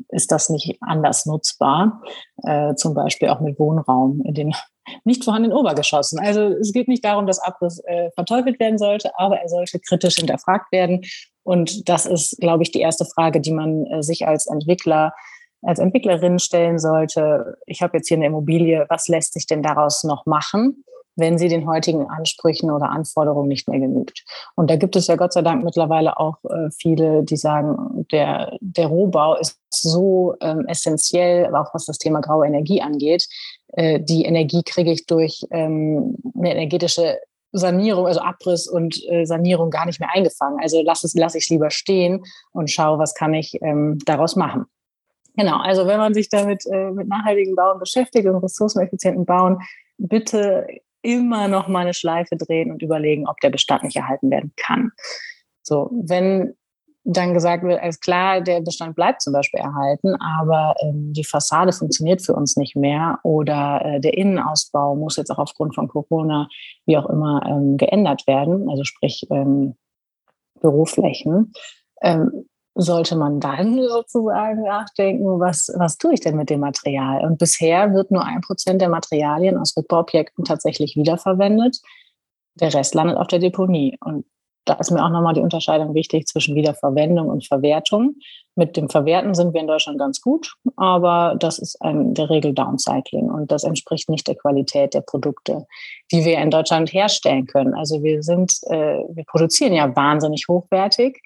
ist 0.09 0.31
das 0.31 0.49
nicht 0.49 0.77
anders 0.81 1.25
nutzbar? 1.25 2.01
Äh, 2.43 2.75
zum 2.75 2.93
Beispiel 2.93 3.29
auch 3.29 3.39
mit 3.39 3.59
Wohnraum 3.59 4.21
in 4.25 4.33
den 4.33 4.53
nicht 5.03 5.23
vorhandenen 5.23 5.57
Obergeschossen. 5.57 6.19
Also 6.19 6.41
es 6.41 6.73
geht 6.73 6.87
nicht 6.87 7.05
darum, 7.05 7.27
dass 7.27 7.39
Abriss 7.39 7.79
äh, 7.85 8.09
verteufelt 8.15 8.59
werden 8.59 8.77
sollte, 8.77 9.11
aber 9.17 9.39
er 9.39 9.49
sollte 9.49 9.79
kritisch 9.79 10.15
hinterfragt 10.15 10.71
werden 10.71 11.03
und 11.49 11.89
das 11.89 12.05
ist, 12.05 12.37
glaube 12.39 12.61
ich, 12.61 12.69
die 12.69 12.79
erste 12.79 13.05
Frage, 13.05 13.41
die 13.41 13.51
man 13.51 13.85
äh, 13.87 14.03
sich 14.03 14.27
als 14.27 14.45
Entwickler, 14.45 15.15
als 15.63 15.79
Entwicklerin 15.79 16.37
stellen 16.37 16.77
sollte. 16.77 17.57
Ich 17.65 17.81
habe 17.81 17.97
jetzt 17.97 18.07
hier 18.07 18.17
eine 18.17 18.27
Immobilie, 18.27 18.85
was 18.87 19.07
lässt 19.07 19.33
sich 19.33 19.47
denn 19.47 19.63
daraus 19.63 20.03
noch 20.03 20.27
machen? 20.27 20.83
Wenn 21.19 21.37
sie 21.37 21.47
den 21.47 21.67
heutigen 21.67 22.09
Ansprüchen 22.09 22.71
oder 22.71 22.89
Anforderungen 22.89 23.47
nicht 23.47 23.67
mehr 23.67 23.79
genügt. 23.79 24.23
Und 24.55 24.69
da 24.69 24.75
gibt 24.75 24.95
es 24.95 25.07
ja 25.07 25.15
Gott 25.15 25.33
sei 25.33 25.41
Dank 25.41 25.63
mittlerweile 25.63 26.17
auch 26.17 26.37
äh, 26.45 26.69
viele, 26.71 27.23
die 27.23 27.37
sagen, 27.37 28.05
der, 28.11 28.57
der 28.61 28.87
Rohbau 28.87 29.35
ist 29.35 29.59
so 29.69 30.35
ähm, 30.41 30.65
essentiell, 30.67 31.53
auch 31.55 31.73
was 31.73 31.85
das 31.85 31.97
Thema 31.97 32.21
graue 32.21 32.47
Energie 32.47 32.81
angeht. 32.81 33.27
Äh, 33.73 33.99
die 33.99 34.25
Energie 34.25 34.63
kriege 34.63 34.91
ich 34.91 35.05
durch 35.05 35.45
ähm, 35.51 36.15
eine 36.35 36.53
energetische 36.53 37.19
Sanierung, 37.51 38.07
also 38.07 38.19
Abriss 38.19 38.67
und 38.67 39.01
äh, 39.09 39.25
Sanierung 39.25 39.69
gar 39.69 39.85
nicht 39.85 39.99
mehr 39.99 40.09
eingefangen. 40.13 40.59
Also 40.61 40.81
lass 40.83 41.03
es, 41.03 41.13
lass 41.15 41.35
ich 41.35 41.45
es 41.45 41.49
lieber 41.49 41.71
stehen 41.71 42.23
und 42.51 42.69
schaue, 42.69 42.99
was 42.99 43.15
kann 43.15 43.33
ich 43.33 43.57
ähm, 43.61 43.97
daraus 44.05 44.35
machen. 44.35 44.65
Genau, 45.35 45.57
also 45.57 45.87
wenn 45.87 45.99
man 45.99 46.13
sich 46.13 46.29
damit 46.29 46.65
äh, 46.65 46.91
mit 46.91 47.07
nachhaltigen 47.07 47.55
Bauen 47.55 47.79
beschäftigt 47.79 48.27
und 48.27 48.35
ressourceneffizienten 48.37 49.25
Bauen, 49.25 49.59
bitte 49.97 50.67
immer 51.01 51.47
noch 51.47 51.67
mal 51.67 51.81
eine 51.81 51.93
Schleife 51.93 52.35
drehen 52.35 52.71
und 52.71 52.81
überlegen, 52.81 53.27
ob 53.27 53.39
der 53.39 53.49
Bestand 53.49 53.83
nicht 53.83 53.95
erhalten 53.95 54.29
werden 54.31 54.53
kann. 54.57 54.91
So, 55.63 55.89
wenn 55.91 56.55
dann 57.03 57.33
gesagt 57.33 57.63
wird, 57.63 57.81
alles 57.81 57.99
klar, 57.99 58.41
der 58.41 58.61
Bestand 58.61 58.95
bleibt 58.95 59.21
zum 59.21 59.33
Beispiel 59.33 59.59
erhalten, 59.59 60.15
aber 60.15 60.75
ähm, 60.83 61.13
die 61.13 61.23
Fassade 61.23 61.71
funktioniert 61.71 62.21
für 62.21 62.33
uns 62.33 62.57
nicht 62.57 62.75
mehr 62.75 63.19
oder 63.23 63.81
äh, 63.83 63.99
der 63.99 64.17
Innenausbau 64.17 64.95
muss 64.95 65.17
jetzt 65.17 65.31
auch 65.31 65.39
aufgrund 65.39 65.75
von 65.75 65.87
Corona, 65.87 66.47
wie 66.85 66.97
auch 66.97 67.09
immer, 67.09 67.41
ähm, 67.47 67.77
geändert 67.77 68.27
werden, 68.27 68.69
also 68.69 68.83
sprich 68.83 69.25
ähm, 69.31 69.75
Büroflächen, 70.61 71.53
ähm, 72.01 72.45
sollte 72.79 73.15
man 73.15 73.39
dann 73.39 73.81
sozusagen 73.89 74.63
nachdenken, 74.63 75.39
was, 75.39 75.71
was 75.75 75.97
tue 75.97 76.13
ich 76.13 76.21
denn 76.21 76.35
mit 76.35 76.49
dem 76.49 76.61
Material? 76.61 77.25
Und 77.25 77.37
bisher 77.37 77.93
wird 77.93 78.11
nur 78.11 78.25
ein 78.25 78.41
Prozent 78.41 78.81
der 78.81 78.89
Materialien 78.89 79.57
aus 79.57 79.75
Rückbauobjekten 79.77 80.45
tatsächlich 80.45 80.95
wiederverwendet. 80.95 81.79
Der 82.55 82.73
Rest 82.73 82.95
landet 82.95 83.17
auf 83.17 83.27
der 83.27 83.39
Deponie. 83.39 83.97
Und 84.03 84.25
da 84.65 84.75
ist 84.75 84.91
mir 84.91 85.03
auch 85.03 85.09
nochmal 85.09 85.33
die 85.33 85.41
Unterscheidung 85.41 85.95
wichtig 85.95 86.27
zwischen 86.27 86.55
Wiederverwendung 86.55 87.27
und 87.27 87.47
Verwertung. 87.47 88.15
Mit 88.55 88.77
dem 88.77 88.89
Verwerten 88.89 89.33
sind 89.33 89.53
wir 89.53 89.61
in 89.61 89.67
Deutschland 89.67 89.97
ganz 89.97 90.21
gut, 90.21 90.53
aber 90.75 91.35
das 91.39 91.59
ist 91.59 91.77
in 91.83 92.13
der 92.13 92.29
Regel 92.29 92.53
Downcycling 92.53 93.31
und 93.31 93.51
das 93.51 93.63
entspricht 93.63 94.09
nicht 94.09 94.27
der 94.27 94.35
Qualität 94.35 94.93
der 94.93 95.01
Produkte, 95.01 95.65
die 96.11 96.23
wir 96.25 96.37
in 96.39 96.51
Deutschland 96.51 96.93
herstellen 96.93 97.47
können. 97.47 97.73
Also 97.73 98.03
wir 98.03 98.21
sind, 98.21 98.59
äh, 98.67 98.99
wir 99.09 99.23
produzieren 99.25 99.73
ja 99.73 99.95
wahnsinnig 99.95 100.45
hochwertig. 100.47 101.19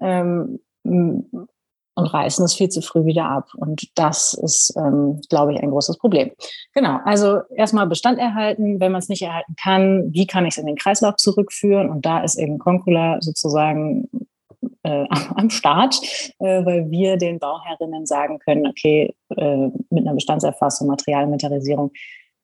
Ähm, 0.00 0.60
und 0.84 2.06
reißen 2.06 2.44
es 2.44 2.54
viel 2.54 2.68
zu 2.68 2.82
früh 2.82 3.04
wieder 3.04 3.26
ab. 3.26 3.48
Und 3.56 3.88
das 3.94 4.34
ist, 4.34 4.74
ähm, 4.76 5.20
glaube 5.28 5.54
ich, 5.54 5.60
ein 5.60 5.70
großes 5.70 5.98
Problem. 5.98 6.32
Genau, 6.74 6.98
also 7.04 7.40
erstmal 7.54 7.86
Bestand 7.86 8.18
erhalten. 8.18 8.80
Wenn 8.80 8.92
man 8.92 8.98
es 8.98 9.08
nicht 9.08 9.22
erhalten 9.22 9.54
kann, 9.60 10.12
wie 10.12 10.26
kann 10.26 10.44
ich 10.44 10.54
es 10.54 10.58
in 10.58 10.66
den 10.66 10.76
Kreislauf 10.76 11.16
zurückführen? 11.16 11.88
Und 11.88 12.04
da 12.04 12.22
ist 12.22 12.36
eben 12.36 12.58
Concula 12.58 13.18
sozusagen 13.20 14.08
äh, 14.82 15.06
am 15.36 15.50
Start, 15.50 16.00
äh, 16.40 16.64
weil 16.64 16.90
wir 16.90 17.16
den 17.16 17.38
Bauherrinnen 17.38 18.06
sagen 18.06 18.38
können, 18.40 18.66
okay, 18.66 19.14
äh, 19.36 19.68
mit 19.90 20.06
einer 20.06 20.14
Bestandserfassung, 20.14 20.88
Materialinventarisierung, 20.88 21.92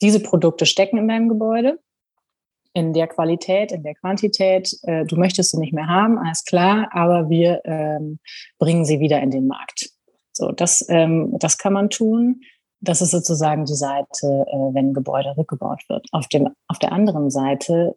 diese 0.00 0.20
Produkte 0.20 0.64
stecken 0.64 0.96
in 0.96 1.08
deinem 1.08 1.28
Gebäude 1.28 1.78
in 2.72 2.92
der 2.92 3.08
Qualität, 3.08 3.72
in 3.72 3.82
der 3.82 3.94
Quantität, 3.94 4.72
äh, 4.82 5.04
du 5.04 5.16
möchtest 5.16 5.50
sie 5.50 5.58
nicht 5.58 5.72
mehr 5.72 5.88
haben, 5.88 6.18
alles 6.18 6.44
klar, 6.44 6.88
aber 6.92 7.28
wir 7.28 7.60
ähm, 7.64 8.20
bringen 8.58 8.84
sie 8.84 9.00
wieder 9.00 9.20
in 9.20 9.30
den 9.30 9.46
Markt. 9.46 9.90
So, 10.32 10.52
das, 10.52 10.86
ähm, 10.88 11.34
das 11.38 11.58
kann 11.58 11.72
man 11.72 11.90
tun. 11.90 12.42
Das 12.80 13.02
ist 13.02 13.10
sozusagen 13.10 13.64
die 13.64 13.74
Seite, 13.74 14.26
äh, 14.26 14.74
wenn 14.74 14.90
ein 14.90 14.94
Gebäude 14.94 15.34
rückgebaut 15.36 15.82
wird. 15.88 16.06
Auf, 16.12 16.28
dem, 16.28 16.48
auf 16.68 16.78
der 16.78 16.92
anderen 16.92 17.30
Seite 17.30 17.96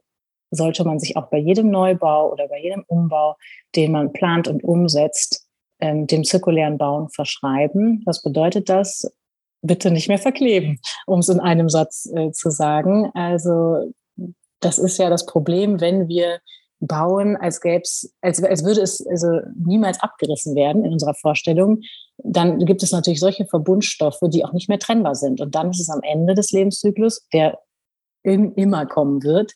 sollte 0.51 0.83
man 0.83 0.99
sich 0.99 1.15
auch 1.17 1.29
bei 1.29 1.37
jedem 1.37 1.69
Neubau 1.69 2.31
oder 2.31 2.47
bei 2.47 2.59
jedem 2.59 2.83
Umbau, 2.87 3.35
den 3.75 3.91
man 3.91 4.11
plant 4.11 4.47
und 4.47 4.63
umsetzt, 4.63 5.47
ähm, 5.79 6.07
dem 6.07 6.23
zirkulären 6.23 6.77
Bauen 6.77 7.09
verschreiben. 7.09 8.01
Was 8.05 8.21
bedeutet 8.21 8.69
das? 8.69 9.11
Bitte 9.61 9.91
nicht 9.91 10.09
mehr 10.09 10.17
verkleben, 10.17 10.79
um 11.07 11.19
es 11.19 11.29
in 11.29 11.39
einem 11.39 11.69
Satz 11.69 12.09
äh, 12.13 12.31
zu 12.31 12.49
sagen. 12.49 13.09
Also 13.13 13.93
das 14.65 14.77
ist 14.77 14.97
ja 14.97 15.09
das 15.09 15.25
Problem, 15.25 15.81
wenn 15.81 16.07
wir 16.07 16.39
bauen, 16.79 17.37
als 17.37 17.61
gäbe 17.61 17.81
es, 17.83 18.13
als, 18.21 18.43
als 18.43 18.63
würde 18.65 18.81
es 18.81 19.05
also 19.07 19.39
niemals 19.55 20.01
abgerissen 20.01 20.55
werden 20.55 20.83
in 20.83 20.91
unserer 20.91 21.13
Vorstellung, 21.13 21.81
dann 22.17 22.59
gibt 22.59 22.83
es 22.83 22.91
natürlich 22.91 23.19
solche 23.19 23.45
Verbundstoffe, 23.45 24.19
die 24.23 24.43
auch 24.43 24.53
nicht 24.53 24.69
mehr 24.69 24.79
trennbar 24.79 25.15
sind. 25.15 25.41
Und 25.41 25.55
dann 25.55 25.69
ist 25.69 25.79
es 25.79 25.89
am 25.89 26.01
Ende 26.03 26.33
des 26.33 26.51
Lebenszyklus, 26.51 27.25
der 27.31 27.59
in, 28.23 28.53
immer 28.55 28.85
kommen 28.85 29.23
wird, 29.23 29.53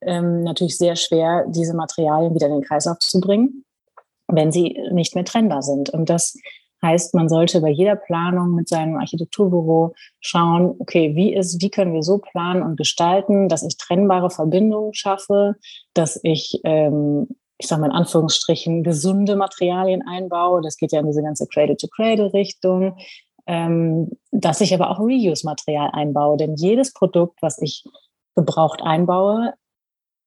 ähm, 0.00 0.42
natürlich 0.42 0.78
sehr 0.78 0.96
schwer, 0.96 1.44
diese 1.48 1.74
Materialien 1.74 2.34
wieder 2.34 2.46
in 2.46 2.54
den 2.54 2.62
Kreislauf 2.62 2.98
zu 2.98 3.20
bringen, 3.20 3.64
wenn 4.28 4.52
sie 4.52 4.78
nicht 4.92 5.14
mehr 5.14 5.24
trennbar 5.24 5.62
sind. 5.62 5.90
Und 5.90 6.08
das 6.08 6.36
Heißt, 6.82 7.14
man 7.14 7.28
sollte 7.28 7.60
bei 7.60 7.70
jeder 7.70 7.96
Planung 7.96 8.54
mit 8.54 8.68
seinem 8.68 8.96
Architekturbüro 8.96 9.94
schauen, 10.20 10.74
okay, 10.78 11.14
wie 11.14 11.34
ist, 11.34 11.60
wie 11.62 11.70
können 11.70 11.92
wir 11.92 12.02
so 12.02 12.18
planen 12.18 12.62
und 12.62 12.76
gestalten, 12.76 13.48
dass 13.48 13.62
ich 13.62 13.76
trennbare 13.76 14.30
Verbindungen 14.30 14.94
schaffe, 14.94 15.56
dass 15.94 16.18
ich, 16.22 16.60
ähm, 16.64 17.28
ich 17.58 17.66
sage 17.66 17.82
mal 17.82 17.88
in 17.88 17.96
Anführungsstrichen, 17.96 18.82
gesunde 18.82 19.36
Materialien 19.36 20.02
einbaue. 20.06 20.62
Das 20.62 20.76
geht 20.76 20.92
ja 20.92 21.00
in 21.00 21.06
diese 21.06 21.22
ganze 21.22 21.46
Cradle-to-Cradle-Richtung. 21.46 22.96
Ähm, 23.46 24.10
dass 24.30 24.60
ich 24.60 24.72
aber 24.74 24.90
auch 24.90 25.00
Reuse-Material 25.00 25.90
einbaue. 25.92 26.36
Denn 26.36 26.54
jedes 26.56 26.92
Produkt, 26.92 27.42
was 27.42 27.60
ich 27.60 27.84
gebraucht 28.36 28.80
einbaue, 28.82 29.54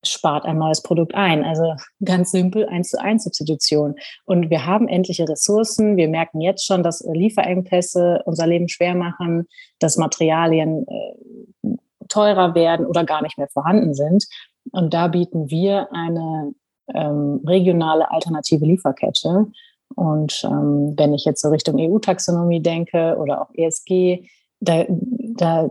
spart 0.03 0.45
ein 0.45 0.57
neues 0.57 0.81
Produkt 0.81 1.15
ein. 1.15 1.43
Also 1.43 1.75
ganz 2.03 2.31
simpel 2.31 2.67
eins 2.67 2.89
zu 2.89 2.99
eins 2.99 3.23
Substitution. 3.23 3.95
Und 4.25 4.49
wir 4.49 4.65
haben 4.65 4.87
endliche 4.87 5.27
Ressourcen. 5.27 5.97
Wir 5.97 6.07
merken 6.07 6.41
jetzt 6.41 6.65
schon, 6.65 6.83
dass 6.83 7.01
Lieferengpässe 7.01 8.21
unser 8.25 8.47
Leben 8.47 8.67
schwer 8.69 8.95
machen, 8.95 9.47
dass 9.79 9.97
Materialien 9.97 10.85
äh, 10.87 11.77
teurer 12.09 12.55
werden 12.55 12.85
oder 12.85 13.03
gar 13.03 13.21
nicht 13.21 13.37
mehr 13.37 13.47
vorhanden 13.47 13.93
sind. 13.93 14.25
Und 14.71 14.93
da 14.93 15.07
bieten 15.07 15.49
wir 15.49 15.91
eine 15.91 16.53
ähm, 16.93 17.41
regionale 17.45 18.11
alternative 18.11 18.65
Lieferkette. 18.65 19.47
Und 19.95 20.43
ähm, 20.43 20.93
wenn 20.97 21.13
ich 21.13 21.25
jetzt 21.25 21.41
so 21.41 21.49
Richtung 21.49 21.75
EU-Taxonomie 21.79 22.61
denke 22.61 23.15
oder 23.17 23.41
auch 23.41 23.49
ESG, 23.53 24.27
da, 24.59 24.85
da 24.87 25.69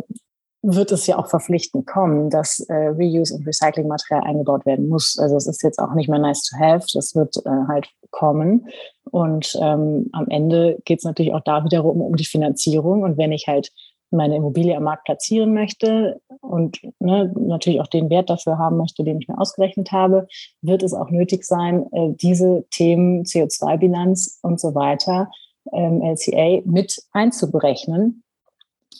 wird 0.63 0.93
es 0.93 1.07
ja 1.07 1.19
auch 1.19 1.29
verpflichtend 1.29 1.87
kommen, 1.87 2.31
dass 2.31 2.61
äh, 2.61 2.75
Reuse 2.75 3.35
und 3.35 3.47
Recyclingmaterial 3.47 4.23
eingebaut 4.23 4.65
werden 4.65 4.89
muss. 4.89 5.19
Also 5.19 5.37
es 5.37 5.47
ist 5.47 5.63
jetzt 5.63 5.79
auch 5.79 5.95
nicht 5.95 6.09
mehr 6.09 6.21
nice 6.21 6.45
to 6.45 6.57
have, 6.57 6.87
das 6.95 7.17
wird 7.17 7.37
äh, 7.45 7.51
halt 7.69 7.89
kommen. 8.11 8.69
Und 9.11 9.59
ähm, 9.61 10.09
am 10.13 10.29
Ende 10.29 10.79
geht 10.85 10.99
es 10.99 11.05
natürlich 11.05 11.35
auch 11.35 11.43
da 11.45 11.65
wiederum 11.65 12.01
um 12.01 12.15
die 12.15 12.25
Finanzierung. 12.25 13.03
Und 13.03 13.19
wenn 13.19 13.33
ich 13.33 13.49
halt 13.49 13.73
meine 14.13 14.37
Immobilie 14.37 14.77
am 14.77 14.85
Markt 14.85 15.05
platzieren 15.05 15.53
möchte 15.53 16.21
und 16.41 16.79
ne, 17.01 17.33
natürlich 17.35 17.81
auch 17.81 17.87
den 17.89 18.11
Wert 18.11 18.31
dafür 18.31 18.59
haben 18.59 18.77
möchte, 18.77 19.03
den 19.03 19.19
ich 19.19 19.27
mir 19.27 19.39
ausgerechnet 19.39 19.91
habe, 19.91 20.29
wird 20.61 20.83
es 20.83 20.93
auch 20.93 21.11
nötig 21.11 21.45
sein, 21.45 21.87
äh, 21.93 22.13
diese 22.13 22.65
Themen 22.71 23.25
CO2-Bilanz 23.25 24.39
und 24.43 24.61
so 24.61 24.75
weiter, 24.75 25.31
ähm, 25.73 26.03
LCA, 26.03 26.63
mit 26.67 27.03
einzuberechnen. 27.13 28.23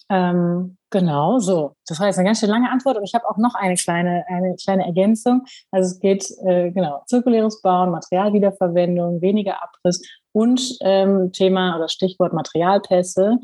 Ähm, 0.09 0.77
Genau, 0.93 1.39
so. 1.39 1.75
Das 1.87 1.99
war 1.99 2.07
jetzt 2.07 2.19
eine 2.19 2.27
ganz 2.27 2.41
schön 2.41 2.51
lange 2.51 2.71
Antwort 2.71 2.99
und 2.99 3.05
ich 3.05 3.15
habe 3.15 3.27
auch 3.27 3.39
noch 3.39 3.55
eine 3.55 3.77
kleine, 3.77 4.25
eine 4.29 4.55
kleine 4.63 4.85
Ergänzung. 4.85 5.43
Also 5.71 5.91
es 5.91 6.01
geht, 6.01 6.31
äh, 6.45 6.71
genau, 6.71 7.03
zirkuläres 7.07 7.63
Bauen, 7.63 7.91
Materialwiederverwendung, 7.91 9.23
weniger 9.23 9.63
Abriss 9.63 10.07
und 10.33 10.77
ähm, 10.83 11.33
Thema 11.33 11.77
oder 11.77 11.89
Stichwort 11.89 12.35
Materialpässe 12.35 13.39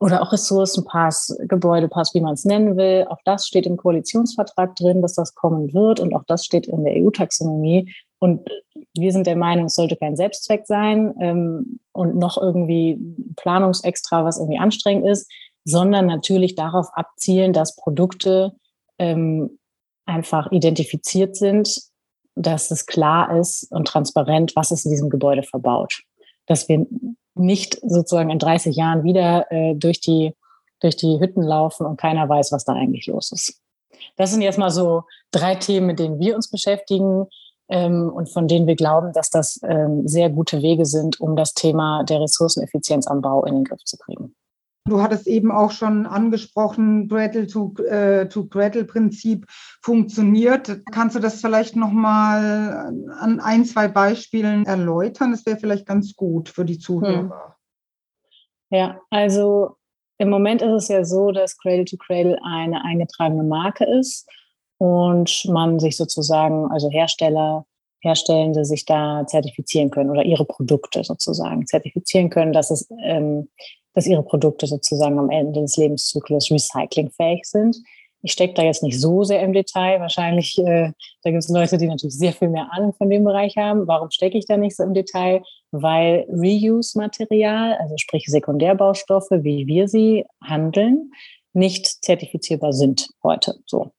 oder 0.00 0.22
auch 0.22 0.32
Ressourcenpass, 0.32 1.36
Gebäudepass, 1.48 2.14
wie 2.14 2.22
man 2.22 2.32
es 2.32 2.46
nennen 2.46 2.78
will. 2.78 3.06
Auch 3.10 3.20
das 3.26 3.46
steht 3.46 3.66
im 3.66 3.76
Koalitionsvertrag 3.76 4.74
drin, 4.74 5.02
dass 5.02 5.14
das 5.14 5.34
kommen 5.34 5.74
wird 5.74 6.00
und 6.00 6.14
auch 6.14 6.24
das 6.26 6.46
steht 6.46 6.66
in 6.66 6.82
der 6.82 6.94
EU-Taxonomie. 6.94 7.94
Und 8.20 8.48
wir 8.96 9.12
sind 9.12 9.26
der 9.26 9.36
Meinung, 9.36 9.66
es 9.66 9.74
sollte 9.74 9.96
kein 9.96 10.16
Selbstzweck 10.16 10.66
sein 10.66 11.14
ähm, 11.20 11.78
und 11.92 12.16
noch 12.16 12.40
irgendwie 12.40 12.98
Planungsextra, 13.36 14.24
was 14.24 14.38
irgendwie 14.38 14.58
anstrengend 14.58 15.06
ist 15.06 15.30
sondern 15.64 16.06
natürlich 16.06 16.54
darauf 16.54 16.88
abzielen, 16.92 17.52
dass 17.52 17.76
Produkte 17.76 18.52
ähm, 18.98 19.58
einfach 20.06 20.52
identifiziert 20.52 21.36
sind, 21.36 21.80
dass 22.34 22.70
es 22.70 22.86
klar 22.86 23.38
ist 23.38 23.70
und 23.70 23.88
transparent, 23.88 24.54
was 24.56 24.70
ist 24.70 24.84
in 24.84 24.90
diesem 24.90 25.10
Gebäude 25.10 25.42
verbaut. 25.42 26.02
Dass 26.46 26.68
wir 26.68 26.86
nicht 27.34 27.78
sozusagen 27.82 28.30
in 28.30 28.38
30 28.38 28.76
Jahren 28.76 29.04
wieder 29.04 29.50
äh, 29.50 29.74
durch, 29.74 30.00
die, 30.00 30.34
durch 30.80 30.96
die 30.96 31.18
Hütten 31.20 31.42
laufen 31.42 31.86
und 31.86 31.96
keiner 31.98 32.28
weiß, 32.28 32.52
was 32.52 32.64
da 32.64 32.74
eigentlich 32.74 33.06
los 33.06 33.32
ist. 33.32 33.60
Das 34.16 34.30
sind 34.30 34.42
jetzt 34.42 34.58
mal 34.58 34.70
so 34.70 35.04
drei 35.30 35.54
Themen, 35.54 35.86
mit 35.86 35.98
denen 35.98 36.18
wir 36.18 36.36
uns 36.36 36.50
beschäftigen 36.50 37.26
ähm, 37.68 38.10
und 38.14 38.28
von 38.28 38.48
denen 38.48 38.66
wir 38.66 38.76
glauben, 38.76 39.12
dass 39.12 39.30
das 39.30 39.60
ähm, 39.66 40.06
sehr 40.06 40.30
gute 40.30 40.62
Wege 40.62 40.84
sind, 40.84 41.20
um 41.20 41.36
das 41.36 41.54
Thema 41.54 42.04
der 42.04 42.20
Ressourceneffizienz 42.20 43.06
am 43.06 43.22
Bau 43.22 43.44
in 43.44 43.54
den 43.54 43.64
Griff 43.64 43.82
zu 43.84 43.96
kriegen. 43.96 44.34
Du 44.86 45.00
hattest 45.00 45.26
eben 45.26 45.50
auch 45.50 45.70
schon 45.70 46.04
angesprochen, 46.04 47.08
Gretel-to-Gretel-Prinzip 47.08 49.44
äh, 49.44 49.46
funktioniert. 49.82 50.82
Kannst 50.92 51.16
du 51.16 51.20
das 51.20 51.40
vielleicht 51.40 51.74
nochmal 51.74 52.92
an 53.18 53.40
ein, 53.40 53.64
zwei 53.64 53.88
Beispielen 53.88 54.66
erläutern? 54.66 55.30
Das 55.30 55.46
wäre 55.46 55.56
vielleicht 55.56 55.86
ganz 55.86 56.14
gut 56.14 56.50
für 56.50 56.66
die 56.66 56.78
Zuhörer. 56.78 57.18
Hm. 57.18 57.32
Ja, 58.70 59.00
also 59.08 59.76
im 60.18 60.28
Moment 60.28 60.60
ist 60.60 60.72
es 60.72 60.88
ja 60.88 61.02
so, 61.04 61.32
dass 61.32 61.56
Cradle 61.56 61.86
to 61.86 61.96
Cradle 61.96 62.38
eine 62.44 62.84
eingetragene 62.84 63.42
Marke 63.42 63.86
ist 63.86 64.28
und 64.76 65.46
man 65.46 65.80
sich 65.80 65.96
sozusagen, 65.96 66.70
also 66.70 66.90
Hersteller, 66.90 67.64
Herstellende 68.00 68.66
sich 68.66 68.84
da 68.84 69.26
zertifizieren 69.26 69.90
können 69.90 70.10
oder 70.10 70.24
ihre 70.24 70.44
Produkte 70.44 71.04
sozusagen 71.04 71.66
zertifizieren 71.66 72.28
können, 72.28 72.52
dass 72.52 72.70
es 72.70 72.86
ähm, 73.02 73.48
dass 73.94 74.06
ihre 74.06 74.22
Produkte 74.22 74.66
sozusagen 74.66 75.18
am 75.18 75.30
Ende 75.30 75.60
des 75.60 75.76
Lebenszyklus 75.76 76.50
recyclingfähig 76.50 77.44
sind. 77.44 77.76
Ich 78.22 78.32
stecke 78.32 78.54
da 78.54 78.62
jetzt 78.62 78.82
nicht 78.82 78.98
so 79.00 79.22
sehr 79.22 79.42
im 79.42 79.52
Detail. 79.52 80.00
Wahrscheinlich, 80.00 80.58
äh, 80.58 80.92
da 81.22 81.30
gibt 81.30 81.42
es 81.42 81.48
Leute, 81.50 81.76
die 81.76 81.86
natürlich 81.86 82.16
sehr 82.16 82.32
viel 82.32 82.48
mehr 82.48 82.72
Ahnung 82.72 82.94
von 82.94 83.10
dem 83.10 83.22
Bereich 83.22 83.56
haben. 83.56 83.86
Warum 83.86 84.10
stecke 84.10 84.38
ich 84.38 84.46
da 84.46 84.56
nicht 84.56 84.76
so 84.76 84.82
im 84.82 84.94
Detail? 84.94 85.42
Weil 85.72 86.26
Reuse-Material, 86.30 87.76
also 87.78 87.96
sprich 87.98 88.24
Sekundärbaustoffe, 88.26 89.30
wie 89.30 89.66
wir 89.66 89.88
sie 89.88 90.24
handeln, 90.42 91.10
nicht 91.52 91.86
zertifizierbar 91.86 92.72
sind 92.72 93.10
heute. 93.22 93.56
So. 93.66 93.92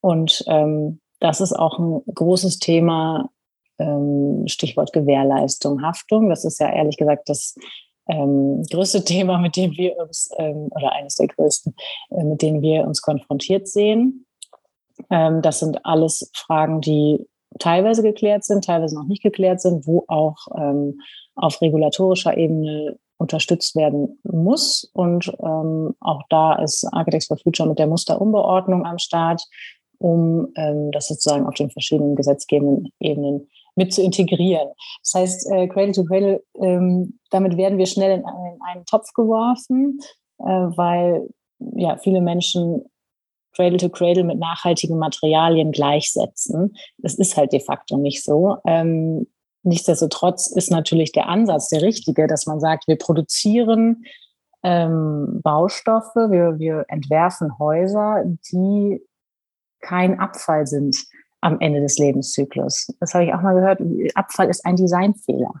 Und 0.00 0.44
ähm, 0.48 1.00
das 1.20 1.40
ist 1.40 1.52
auch 1.52 1.78
ein 1.78 2.02
großes 2.12 2.58
Thema, 2.58 3.30
ähm, 3.78 4.42
Stichwort 4.46 4.92
Gewährleistung, 4.92 5.82
Haftung. 5.82 6.28
Das 6.28 6.44
ist 6.44 6.58
ja 6.60 6.72
ehrlich 6.72 6.96
gesagt 6.96 7.28
das 7.28 7.54
ähm, 8.08 8.64
größte 8.70 9.04
Thema, 9.04 9.38
mit 9.38 9.56
dem 9.56 9.72
wir 9.72 9.96
uns, 9.98 10.30
ähm, 10.38 10.68
oder 10.74 10.92
eines 10.92 11.16
der 11.16 11.28
größten, 11.28 11.74
äh, 12.10 12.24
mit 12.24 12.42
denen 12.42 12.62
wir 12.62 12.84
uns 12.84 13.02
konfrontiert 13.02 13.68
sehen. 13.68 14.26
Ähm, 15.10 15.42
das 15.42 15.60
sind 15.60 15.84
alles 15.84 16.30
Fragen, 16.34 16.80
die 16.80 17.26
teilweise 17.58 18.02
geklärt 18.02 18.44
sind, 18.44 18.64
teilweise 18.64 18.94
noch 18.94 19.06
nicht 19.06 19.22
geklärt 19.22 19.60
sind, 19.60 19.86
wo 19.86 20.04
auch 20.08 20.36
ähm, 20.56 21.00
auf 21.34 21.60
regulatorischer 21.60 22.36
Ebene 22.36 22.98
unterstützt 23.18 23.74
werden 23.76 24.18
muss. 24.22 24.88
Und 24.92 25.32
ähm, 25.42 25.94
auch 26.00 26.22
da 26.28 26.54
ist 26.56 26.84
Architects 26.92 27.26
for 27.26 27.36
Future 27.36 27.68
mit 27.68 27.78
der 27.78 27.86
Musterumbeordnung 27.86 28.86
am 28.86 28.98
Start, 28.98 29.42
um 29.98 30.48
ähm, 30.56 30.92
das 30.92 31.08
sozusagen 31.08 31.46
auf 31.46 31.54
den 31.54 31.70
verschiedenen 31.70 32.14
gesetzgebenden 32.14 32.92
Ebenen 33.00 33.48
mit 33.78 33.94
zu 33.94 34.02
integrieren. 34.02 34.68
Das 35.02 35.14
heißt, 35.14 35.50
äh, 35.52 35.68
Cradle 35.68 35.92
to 35.92 36.04
Cradle, 36.04 36.42
ähm, 36.60 37.18
damit 37.30 37.56
werden 37.56 37.78
wir 37.78 37.86
schnell 37.86 38.10
in, 38.10 38.20
in 38.20 38.58
einen 38.66 38.84
Topf 38.84 39.12
geworfen, 39.14 40.00
äh, 40.40 40.44
weil 40.44 41.28
ja 41.76 41.96
viele 41.96 42.20
Menschen 42.20 42.84
Cradle 43.54 43.78
to 43.78 43.88
Cradle 43.88 44.24
mit 44.24 44.38
nachhaltigen 44.38 44.98
Materialien 44.98 45.72
gleichsetzen. 45.72 46.76
Das 46.98 47.14
ist 47.14 47.36
halt 47.36 47.52
de 47.52 47.60
facto 47.60 47.96
nicht 47.96 48.22
so. 48.22 48.56
Ähm, 48.66 49.26
nichtsdestotrotz 49.62 50.48
ist 50.48 50.70
natürlich 50.70 51.12
der 51.12 51.28
Ansatz 51.28 51.68
der 51.68 51.82
richtige, 51.82 52.26
dass 52.26 52.46
man 52.46 52.60
sagt, 52.60 52.86
wir 52.88 52.96
produzieren 52.96 54.04
ähm, 54.64 55.40
Baustoffe, 55.42 56.14
wir, 56.14 56.58
wir 56.58 56.84
entwerfen 56.88 57.58
Häuser, 57.58 58.24
die 58.52 59.00
kein 59.80 60.18
Abfall 60.18 60.66
sind 60.66 60.96
am 61.40 61.60
Ende 61.60 61.80
des 61.80 61.98
Lebenszyklus. 61.98 62.94
Das 63.00 63.14
habe 63.14 63.24
ich 63.24 63.32
auch 63.32 63.42
mal 63.42 63.54
gehört. 63.54 63.80
Abfall 64.14 64.48
ist 64.48 64.64
ein 64.66 64.76
Designfehler. 64.76 65.52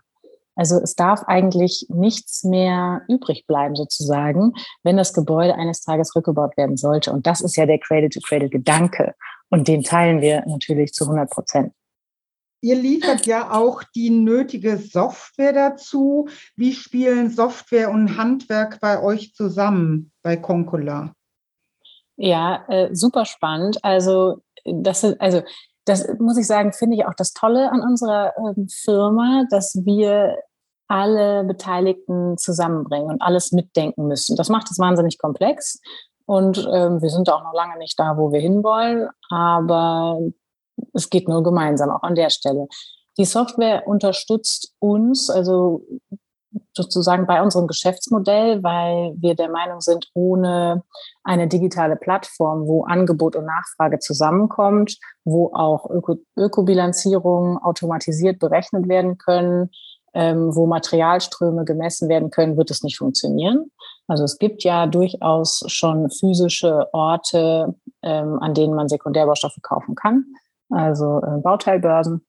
Also 0.58 0.80
es 0.80 0.96
darf 0.96 1.22
eigentlich 1.28 1.86
nichts 1.88 2.42
mehr 2.42 3.02
übrig 3.08 3.46
bleiben 3.46 3.76
sozusagen, 3.76 4.54
wenn 4.82 4.96
das 4.96 5.12
Gebäude 5.12 5.54
eines 5.54 5.82
Tages 5.82 6.16
rückgebaut 6.16 6.56
werden 6.56 6.76
sollte. 6.76 7.12
Und 7.12 7.28
das 7.28 7.40
ist 7.40 7.56
ja 7.56 7.64
der 7.64 7.78
Cradle-to-Cradle-Gedanke. 7.78 9.14
Und 9.50 9.68
den 9.68 9.84
teilen 9.84 10.20
wir 10.20 10.44
natürlich 10.46 10.92
zu 10.92 11.04
100 11.04 11.30
Prozent. 11.30 11.72
Ihr 12.60 12.74
liefert 12.74 13.24
ja 13.26 13.52
auch 13.52 13.84
die 13.94 14.10
nötige 14.10 14.78
Software 14.78 15.52
dazu. 15.52 16.28
Wie 16.56 16.72
spielen 16.72 17.30
Software 17.30 17.90
und 17.90 18.18
Handwerk 18.18 18.80
bei 18.80 19.00
euch 19.00 19.32
zusammen 19.34 20.10
bei 20.22 20.36
Concola? 20.36 21.14
Ja, 22.18 22.64
äh, 22.68 22.94
super 22.94 23.24
spannend. 23.24 23.78
Also 23.82 24.42
das 24.64 25.00
sind, 25.00 25.20
also 25.20 25.42
das 25.84 26.06
muss 26.18 26.36
ich 26.36 26.46
sagen, 26.46 26.72
finde 26.72 26.96
ich 26.96 27.06
auch 27.06 27.14
das 27.14 27.32
Tolle 27.32 27.70
an 27.70 27.80
unserer 27.80 28.34
ähm, 28.36 28.68
Firma, 28.68 29.44
dass 29.50 29.80
wir 29.84 30.36
alle 30.88 31.44
Beteiligten 31.44 32.36
zusammenbringen 32.36 33.10
und 33.10 33.22
alles 33.22 33.52
mitdenken 33.52 34.08
müssen. 34.08 34.36
Das 34.36 34.48
macht 34.48 34.70
es 34.70 34.78
wahnsinnig 34.78 35.18
komplex 35.18 35.80
und 36.26 36.58
ähm, 36.72 37.00
wir 37.00 37.10
sind 37.10 37.30
auch 37.30 37.44
noch 37.44 37.54
lange 37.54 37.78
nicht 37.78 37.98
da, 37.98 38.16
wo 38.16 38.32
wir 38.32 38.40
hinwollen, 38.40 39.08
aber 39.30 40.18
es 40.92 41.08
geht 41.08 41.28
nur 41.28 41.42
gemeinsam, 41.42 41.90
auch 41.90 42.02
an 42.02 42.16
der 42.16 42.30
Stelle. 42.30 42.66
Die 43.16 43.24
Software 43.24 43.86
unterstützt 43.86 44.74
uns, 44.80 45.30
also 45.30 45.82
sozusagen 46.74 47.26
bei 47.26 47.42
unserem 47.42 47.66
Geschäftsmodell, 47.66 48.62
weil 48.62 49.14
wir 49.18 49.34
der 49.34 49.50
Meinung 49.50 49.80
sind, 49.80 50.08
ohne 50.14 50.82
eine 51.24 51.48
digitale 51.48 51.96
Plattform, 51.96 52.66
wo 52.66 52.84
Angebot 52.84 53.36
und 53.36 53.44
Nachfrage 53.44 53.98
zusammenkommt, 53.98 54.96
wo 55.24 55.52
auch 55.52 55.90
Öko 55.90 56.16
Ökobilanzierungen 56.36 57.58
automatisiert 57.58 58.38
berechnet 58.38 58.88
werden 58.88 59.18
können, 59.18 59.70
ähm, 60.14 60.54
wo 60.54 60.66
Materialströme 60.66 61.64
gemessen 61.64 62.08
werden 62.08 62.30
können, 62.30 62.56
wird 62.56 62.70
es 62.70 62.82
nicht 62.82 62.98
funktionieren. 62.98 63.70
Also 64.06 64.24
es 64.24 64.38
gibt 64.38 64.64
ja 64.64 64.86
durchaus 64.86 65.64
schon 65.66 66.10
physische 66.10 66.86
Orte, 66.92 67.74
ähm, 68.02 68.38
an 68.40 68.54
denen 68.54 68.74
man 68.74 68.88
Sekundärbaustoffe 68.88 69.60
kaufen 69.62 69.94
kann, 69.94 70.24
also 70.70 71.20
äh, 71.20 71.40
Bauteilbörsen. 71.42 72.24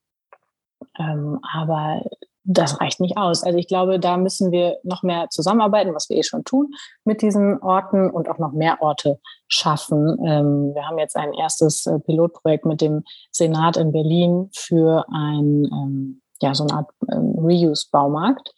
Ähm, 0.98 1.40
aber 1.54 2.04
das 2.44 2.80
reicht 2.80 3.00
nicht 3.00 3.18
aus. 3.18 3.44
Also 3.44 3.58
ich 3.58 3.68
glaube, 3.68 4.00
da 4.00 4.18
müssen 4.18 4.52
wir 4.52 4.78
noch 4.84 5.04
mehr 5.04 5.28
zusammenarbeiten, 5.30 5.94
was 5.94 6.10
wir 6.10 6.18
eh 6.18 6.24
schon 6.24 6.44
tun 6.44 6.72
mit 7.04 7.22
diesen 7.22 7.62
Orten 7.62 8.10
und 8.10 8.30
auch 8.30 8.38
noch 8.38 8.54
mehr 8.54 8.82
Orte 8.82 9.20
schaffen. 9.48 10.18
Ähm, 10.26 10.74
wir 10.74 10.88
haben 10.88 10.98
jetzt 10.98 11.16
ein 11.16 11.34
erstes 11.34 11.86
äh, 11.86 12.00
Pilotprojekt 12.00 12.66
mit 12.66 12.82
dem 12.82 13.04
Senat 13.32 13.78
in 13.78 13.92
Berlin 13.92 14.50
für 14.56 15.06
ein, 15.12 15.66
ähm, 15.72 16.22
ja, 16.42 16.56
so 16.56 16.64
eine 16.64 16.74
Art 16.74 16.90
ähm, 17.12 17.36
Reuse-Baumarkt. 17.38 18.54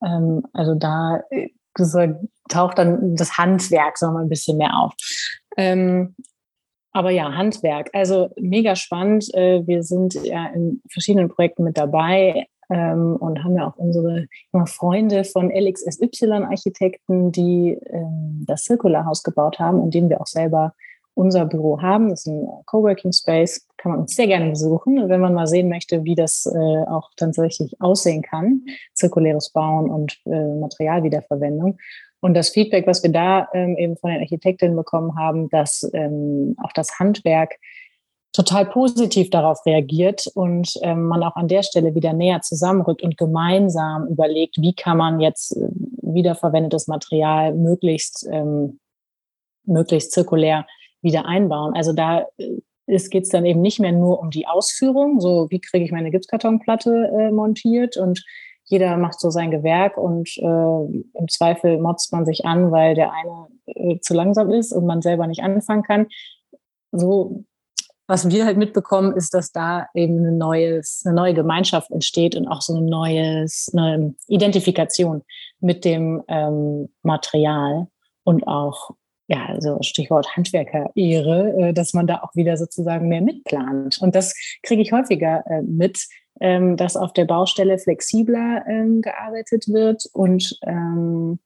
also 0.00 0.74
da 0.74 1.20
äh, 1.30 1.48
taucht 2.48 2.78
dann 2.78 3.14
das 3.16 3.38
Handwerk 3.38 3.96
mal 4.02 4.22
ein 4.22 4.28
bisschen 4.28 4.58
mehr 4.58 4.76
auf. 4.76 4.94
Aber 6.92 7.10
ja, 7.10 7.32
Handwerk, 7.32 7.88
also 7.94 8.30
mega 8.36 8.76
spannend. 8.76 9.32
Äh, 9.34 9.66
wir 9.66 9.82
sind 9.82 10.14
ja 10.14 10.46
in 10.48 10.82
verschiedenen 10.90 11.28
Projekten 11.28 11.64
mit 11.64 11.78
dabei 11.78 12.46
ähm, 12.72 13.16
und 13.16 13.44
haben 13.44 13.56
ja 13.56 13.68
auch 13.68 13.76
unsere 13.76 14.26
Freunde 14.66 15.24
von 15.24 15.50
LXSY-Architekten, 15.50 17.30
die 17.30 17.78
ähm, 17.86 18.44
das 18.46 18.64
Circular-Haus 18.64 19.22
gebaut 19.22 19.58
haben, 19.58 19.82
in 19.82 19.90
dem 19.90 20.08
wir 20.08 20.20
auch 20.20 20.26
selber 20.26 20.74
unser 21.14 21.44
Büro 21.44 21.82
haben. 21.82 22.08
Das 22.08 22.20
ist 22.20 22.28
ein 22.28 22.48
Coworking 22.64 23.12
Space, 23.12 23.66
kann 23.76 23.92
man 23.92 24.00
uns 24.00 24.16
sehr 24.16 24.26
gerne 24.26 24.48
besuchen, 24.48 25.08
wenn 25.10 25.20
man 25.20 25.34
mal 25.34 25.46
sehen 25.46 25.68
möchte, 25.68 26.04
wie 26.04 26.14
das 26.14 26.46
äh, 26.46 26.84
auch 26.88 27.10
tatsächlich 27.16 27.78
aussehen 27.80 28.22
kann, 28.22 28.62
zirkuläres 28.94 29.50
Bauen 29.50 29.90
und 29.90 30.18
äh, 30.24 30.30
Materialwiederverwendung. 30.30 31.78
Und 32.20 32.34
das 32.34 32.50
Feedback, 32.50 32.86
was 32.86 33.02
wir 33.02 33.10
da 33.10 33.48
ähm, 33.52 33.76
eben 33.76 33.96
von 33.96 34.10
den 34.10 34.20
Architektinnen 34.20 34.76
bekommen 34.76 35.18
haben, 35.18 35.50
dass 35.50 35.90
ähm, 35.92 36.56
auch 36.62 36.72
das 36.72 36.98
Handwerk 36.98 37.56
total 38.32 38.66
positiv 38.66 39.30
darauf 39.30 39.64
reagiert 39.66 40.26
und 40.34 40.72
ähm, 40.82 41.04
man 41.04 41.22
auch 41.22 41.36
an 41.36 41.48
der 41.48 41.62
Stelle 41.62 41.94
wieder 41.94 42.12
näher 42.12 42.40
zusammenrückt 42.40 43.02
und 43.02 43.18
gemeinsam 43.18 44.06
überlegt, 44.08 44.56
wie 44.58 44.74
kann 44.74 44.96
man 44.96 45.20
jetzt 45.20 45.56
äh, 45.56 45.68
wiederverwendetes 46.02 46.88
Material 46.88 47.54
möglichst, 47.54 48.26
ähm, 48.30 48.80
möglichst 49.64 50.12
zirkulär 50.12 50.66
wieder 51.02 51.26
einbauen. 51.26 51.74
Also 51.74 51.92
da 51.92 52.26
äh, 52.38 52.60
geht 52.86 53.24
es 53.24 53.28
dann 53.28 53.44
eben 53.44 53.60
nicht 53.60 53.80
mehr 53.80 53.92
nur 53.92 54.20
um 54.20 54.30
die 54.30 54.46
Ausführung, 54.46 55.20
so 55.20 55.48
wie 55.50 55.60
kriege 55.60 55.84
ich 55.84 55.92
meine 55.92 56.10
Gipskartonplatte 56.10 57.12
äh, 57.18 57.30
montiert 57.30 57.96
und 57.96 58.24
jeder 58.64 58.96
macht 58.96 59.20
so 59.20 59.28
sein 59.28 59.50
Gewerk 59.50 59.98
und 59.98 60.30
äh, 60.38 61.18
im 61.18 61.28
Zweifel 61.28 61.78
motzt 61.78 62.12
man 62.12 62.24
sich 62.24 62.46
an, 62.46 62.70
weil 62.70 62.94
der 62.94 63.12
eine 63.12 63.48
äh, 63.66 63.98
zu 64.00 64.14
langsam 64.14 64.50
ist 64.50 64.72
und 64.72 64.86
man 64.86 65.02
selber 65.02 65.26
nicht 65.26 65.42
anfangen 65.42 65.82
kann. 65.82 66.06
So 66.92 67.44
was 68.06 68.30
wir 68.30 68.44
halt 68.44 68.58
mitbekommen, 68.58 69.14
ist, 69.16 69.34
dass 69.34 69.52
da 69.52 69.86
eben 69.94 70.18
eine, 70.18 70.32
neues, 70.32 71.02
eine 71.04 71.14
neue 71.14 71.34
Gemeinschaft 71.34 71.90
entsteht 71.90 72.36
und 72.36 72.48
auch 72.48 72.60
so 72.60 72.74
eine, 72.74 72.84
neues, 72.84 73.70
eine 73.74 74.14
Identifikation 74.26 75.22
mit 75.60 75.84
dem 75.84 76.22
ähm, 76.28 76.88
Material 77.02 77.86
und 78.24 78.46
auch, 78.46 78.90
ja, 79.28 79.46
also 79.46 79.78
Stichwort 79.82 80.36
Handwerker-Ehre, 80.36 81.68
äh, 81.68 81.72
dass 81.72 81.94
man 81.94 82.06
da 82.06 82.22
auch 82.22 82.34
wieder 82.34 82.56
sozusagen 82.56 83.08
mehr 83.08 83.22
mitplant. 83.22 83.98
Und 84.00 84.14
das 84.14 84.34
kriege 84.62 84.82
ich 84.82 84.92
häufiger 84.92 85.44
äh, 85.46 85.62
mit, 85.62 86.06
ähm, 86.40 86.76
dass 86.76 86.96
auf 86.96 87.12
der 87.12 87.24
Baustelle 87.24 87.78
flexibler 87.78 88.64
ähm, 88.66 89.00
gearbeitet 89.00 89.68
wird 89.68 90.06
und 90.12 90.58
ähm, 90.66 91.38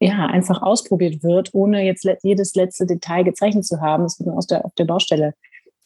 ja, 0.00 0.26
einfach 0.26 0.62
ausprobiert 0.62 1.22
wird, 1.22 1.50
ohne 1.54 1.84
jetzt 1.84 2.08
jedes 2.22 2.54
letzte 2.54 2.86
Detail 2.86 3.24
gezeichnet 3.24 3.66
zu 3.66 3.80
haben. 3.80 4.04
Das 4.04 4.18
wird 4.18 4.28
aus 4.30 4.46
der, 4.46 4.64
auf 4.64 4.72
der 4.74 4.84
Baustelle 4.84 5.34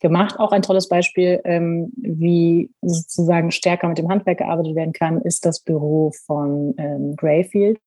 gemacht. 0.03 0.39
Auch 0.39 0.53
ein 0.53 0.61
tolles 0.61 0.89
Beispiel, 0.89 1.41
ähm, 1.45 1.93
wie 1.97 2.71
sozusagen 2.83 3.51
stärker 3.51 3.89
mit 3.89 3.97
dem 3.97 4.11
Handwerk 4.11 4.39
gearbeitet 4.39 4.75
werden 4.75 4.93
kann, 4.93 5.23
ist 5.23 5.47
das 5.47 5.61
Büro 5.61 6.13
von 6.27 6.75
ähm, 6.77 7.17
Greyfield. 7.17 7.81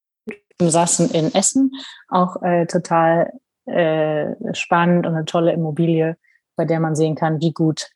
Wir 0.57 0.71
saßen 0.71 1.11
in 1.11 1.33
Essen, 1.35 1.71
auch 2.07 2.41
äh, 2.41 2.65
total 2.65 3.31
äh, 3.65 4.33
spannend 4.53 5.05
und 5.05 5.13
eine 5.13 5.25
tolle 5.25 5.51
Immobilie, 5.51 6.17
bei 6.55 6.65
der 6.65 6.79
man 6.79 6.95
sehen 6.95 7.15
kann, 7.15 7.41
wie 7.41 7.51
gut 7.51 7.91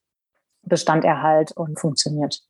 Bestanderhalt 0.64 1.54
und 1.54 1.80
funktioniert. 1.80 2.42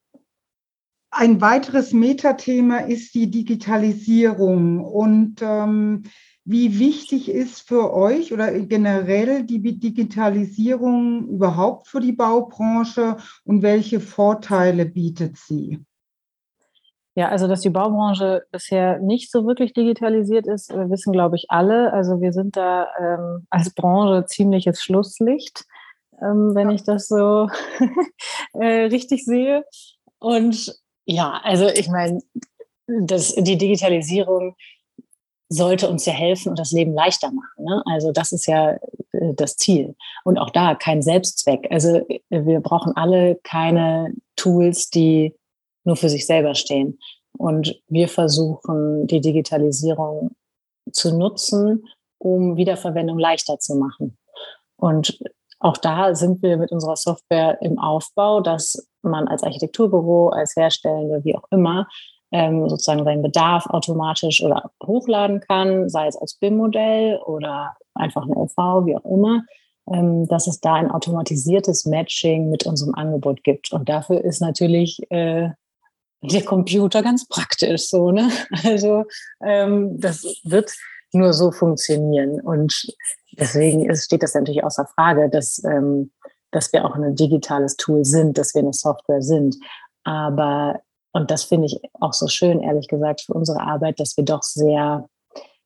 Ein 1.11 1.41
weiteres 1.41 1.91
Metathema 1.93 2.79
ist 2.79 3.15
die 3.15 3.31
Digitalisierung 3.31 4.83
und 4.83 5.37
ähm, 5.41 6.03
wie 6.49 6.79
wichtig 6.79 7.29
ist 7.29 7.61
für 7.67 7.93
euch 7.93 8.33
oder 8.33 8.51
generell 8.61 9.43
die 9.43 9.61
Digitalisierung 9.61 11.27
überhaupt 11.27 11.87
für 11.87 11.99
die 11.99 12.11
Baubranche 12.11 13.17
und 13.45 13.61
welche 13.61 13.99
Vorteile 13.99 14.87
bietet 14.87 15.37
sie? 15.37 15.85
Ja, 17.13 17.29
also 17.29 17.47
dass 17.47 17.61
die 17.61 17.69
Baubranche 17.69 18.47
bisher 18.51 18.97
nicht 18.97 19.29
so 19.29 19.45
wirklich 19.45 19.73
digitalisiert 19.73 20.47
ist, 20.47 20.73
wissen, 20.73 21.13
glaube 21.13 21.35
ich, 21.35 21.45
alle. 21.49 21.93
Also 21.93 22.19
wir 22.19 22.33
sind 22.33 22.57
da 22.57 22.87
ähm, 22.99 23.45
als 23.51 23.71
Branche 23.75 24.25
ziemliches 24.25 24.81
Schlusslicht, 24.81 25.65
ähm, 26.19 26.55
wenn 26.55 26.69
ja. 26.69 26.75
ich 26.75 26.83
das 26.83 27.07
so 27.07 27.47
äh, 28.53 28.85
richtig 28.85 29.23
sehe. 29.23 29.65
Und 30.17 30.75
ja, 31.05 31.39
also 31.43 31.67
ich 31.67 31.89
meine, 31.89 32.21
das, 32.87 33.35
die 33.35 33.57
Digitalisierung 33.59 34.55
sollte 35.49 35.89
uns 35.89 36.05
ja 36.05 36.13
helfen 36.13 36.49
und 36.49 36.59
das 36.59 36.71
Leben 36.71 36.93
leichter 36.93 37.31
machen. 37.31 37.65
Ne? 37.65 37.83
Also 37.87 38.11
das 38.11 38.31
ist 38.31 38.45
ja 38.45 38.73
äh, 39.11 39.33
das 39.35 39.57
Ziel. 39.57 39.95
Und 40.23 40.37
auch 40.37 40.51
da 40.51 40.75
kein 40.75 41.01
Selbstzweck. 41.01 41.67
Also 41.71 41.97
äh, 42.07 42.19
wir 42.29 42.61
brauchen 42.61 42.95
alle 42.95 43.35
keine 43.43 44.13
Tools, 44.35 44.89
die 44.89 45.35
nur 45.83 45.95
für 45.95 46.09
sich 46.09 46.25
selber 46.25 46.53
stehen. 46.53 46.99
Und 47.37 47.81
wir 47.87 48.07
versuchen, 48.07 49.07
die 49.07 49.21
Digitalisierung 49.21 50.31
zu 50.91 51.17
nutzen, 51.17 51.85
um 52.19 52.55
Wiederverwendung 52.57 53.17
leichter 53.17 53.57
zu 53.59 53.75
machen. 53.75 54.17
Und 54.75 55.19
auch 55.59 55.77
da 55.77 56.15
sind 56.15 56.41
wir 56.41 56.57
mit 56.57 56.71
unserer 56.71 56.95
Software 56.95 57.61
im 57.61 57.79
Aufbau, 57.79 58.41
dass 58.41 58.87
man 59.01 59.27
als 59.27 59.43
Architekturbüro, 59.43 60.29
als 60.29 60.55
Herstellende, 60.55 61.23
wie 61.23 61.35
auch 61.35 61.45
immer, 61.51 61.87
ähm, 62.31 62.69
sozusagen 62.69 63.03
seinen 63.03 63.21
Bedarf 63.21 63.65
automatisch 63.67 64.43
oder 64.43 64.71
hochladen 64.85 65.41
kann, 65.41 65.89
sei 65.89 66.07
es 66.07 66.15
als 66.15 66.35
BIM-Modell 66.35 67.19
oder 67.25 67.75
einfach 67.95 68.25
ein 68.25 68.33
LV, 68.33 68.85
wie 68.85 68.95
auch 68.95 69.05
immer, 69.05 69.43
ähm, 69.91 70.27
dass 70.27 70.47
es 70.47 70.59
da 70.59 70.75
ein 70.75 70.91
automatisiertes 70.91 71.85
Matching 71.85 72.49
mit 72.49 72.65
unserem 72.65 72.93
Angebot 72.95 73.43
gibt. 73.43 73.71
Und 73.71 73.89
dafür 73.89 74.23
ist 74.23 74.41
natürlich 74.41 74.99
äh, 75.09 75.49
der 76.21 76.43
Computer 76.43 77.01
ganz 77.01 77.27
praktisch 77.27 77.89
so, 77.89 78.11
ne? 78.11 78.29
Also 78.63 79.05
ähm, 79.43 79.99
das 79.99 80.23
wird 80.43 80.71
nur 81.11 81.33
so 81.33 81.51
funktionieren. 81.51 82.39
Und 82.41 82.93
deswegen 83.31 83.89
ist, 83.89 84.05
steht 84.05 84.23
das 84.23 84.33
natürlich 84.33 84.63
außer 84.63 84.87
Frage, 84.95 85.29
dass, 85.29 85.63
ähm, 85.63 86.11
dass 86.51 86.71
wir 86.73 86.85
auch 86.85 86.95
ein 86.95 87.15
digitales 87.15 87.75
Tool 87.77 88.05
sind, 88.05 88.37
dass 88.37 88.53
wir 88.53 88.61
eine 88.61 88.73
Software 88.73 89.21
sind. 89.21 89.55
Aber, 90.03 90.81
und 91.11 91.31
das 91.31 91.43
finde 91.43 91.67
ich 91.67 91.79
auch 91.99 92.13
so 92.13 92.27
schön, 92.27 92.59
ehrlich 92.61 92.87
gesagt, 92.87 93.21
für 93.21 93.33
unsere 93.33 93.61
Arbeit, 93.61 93.99
dass 93.99 94.15
wir 94.17 94.23
doch 94.23 94.43
sehr 94.43 95.07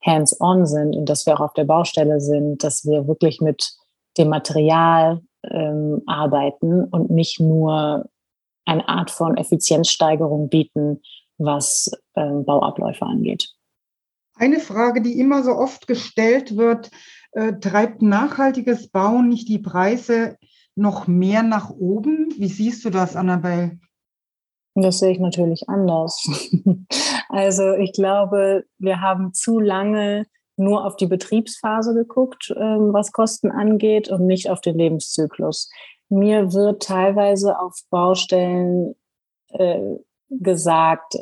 hands-on 0.05 0.65
sind 0.65 0.95
und 0.95 1.07
dass 1.07 1.25
wir 1.25 1.35
auch 1.35 1.41
auf 1.41 1.53
der 1.53 1.65
Baustelle 1.65 2.19
sind, 2.19 2.63
dass 2.63 2.85
wir 2.85 3.07
wirklich 3.07 3.41
mit 3.41 3.73
dem 4.17 4.29
Material 4.29 5.21
ähm, 5.49 6.01
arbeiten 6.05 6.85
und 6.85 7.09
nicht 7.09 7.39
nur 7.39 8.09
eine 8.65 8.87
Art 8.87 9.11
von 9.11 9.37
Effizienzsteigerung 9.37 10.49
bieten, 10.49 11.01
was 11.37 11.91
ähm, 12.15 12.45
Bauabläufe 12.45 13.05
angeht. 13.05 13.49
Eine 14.35 14.59
Frage, 14.59 15.01
die 15.01 15.19
immer 15.19 15.43
so 15.43 15.51
oft 15.51 15.87
gestellt 15.87 16.57
wird, 16.57 16.89
äh, 17.33 17.53
treibt 17.53 18.01
nachhaltiges 18.01 18.89
Bauen 18.89 19.29
nicht 19.29 19.47
die 19.49 19.59
Preise 19.59 20.37
noch 20.75 21.07
mehr 21.07 21.43
nach 21.43 21.69
oben? 21.69 22.33
Wie 22.37 22.47
siehst 22.47 22.83
du 22.85 22.89
das, 22.89 23.15
Annabelle? 23.15 23.79
Das 24.75 24.99
sehe 24.99 25.11
ich 25.11 25.19
natürlich 25.19 25.69
anders. 25.69 26.25
also 27.29 27.73
ich 27.73 27.93
glaube, 27.93 28.65
wir 28.79 29.01
haben 29.01 29.33
zu 29.33 29.59
lange 29.59 30.25
nur 30.57 30.85
auf 30.85 30.95
die 30.95 31.07
Betriebsphase 31.07 31.93
geguckt, 31.93 32.53
ähm, 32.57 32.93
was 32.93 33.11
Kosten 33.11 33.51
angeht 33.51 34.09
und 34.09 34.25
nicht 34.25 34.49
auf 34.49 34.61
den 34.61 34.77
Lebenszyklus. 34.77 35.69
Mir 36.09 36.53
wird 36.53 36.83
teilweise 36.83 37.59
auf 37.59 37.79
Baustellen 37.89 38.95
äh, 39.49 39.95
gesagt, 40.29 41.15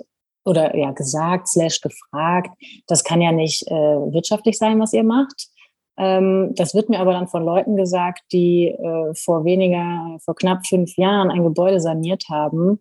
oder 0.44 0.76
ja 0.76 0.92
gesagt, 0.92 1.48
slash 1.48 1.82
gefragt, 1.82 2.50
das 2.88 3.04
kann 3.04 3.22
ja 3.22 3.32
nicht 3.32 3.68
äh, 3.68 3.74
wirtschaftlich 3.74 4.58
sein, 4.58 4.80
was 4.80 4.94
ihr 4.94 5.04
macht. 5.04 5.50
Ähm, 5.98 6.54
das 6.56 6.74
wird 6.74 6.90
mir 6.90 7.00
aber 7.00 7.14
dann 7.14 7.28
von 7.28 7.44
Leuten 7.44 7.76
gesagt, 7.76 8.22
die 8.32 8.68
äh, 8.68 9.14
vor 9.14 9.46
weniger, 9.46 10.18
vor 10.24 10.36
knapp 10.36 10.66
fünf 10.66 10.98
Jahren 10.98 11.30
ein 11.30 11.44
Gebäude 11.44 11.80
saniert 11.80 12.26
haben 12.30 12.80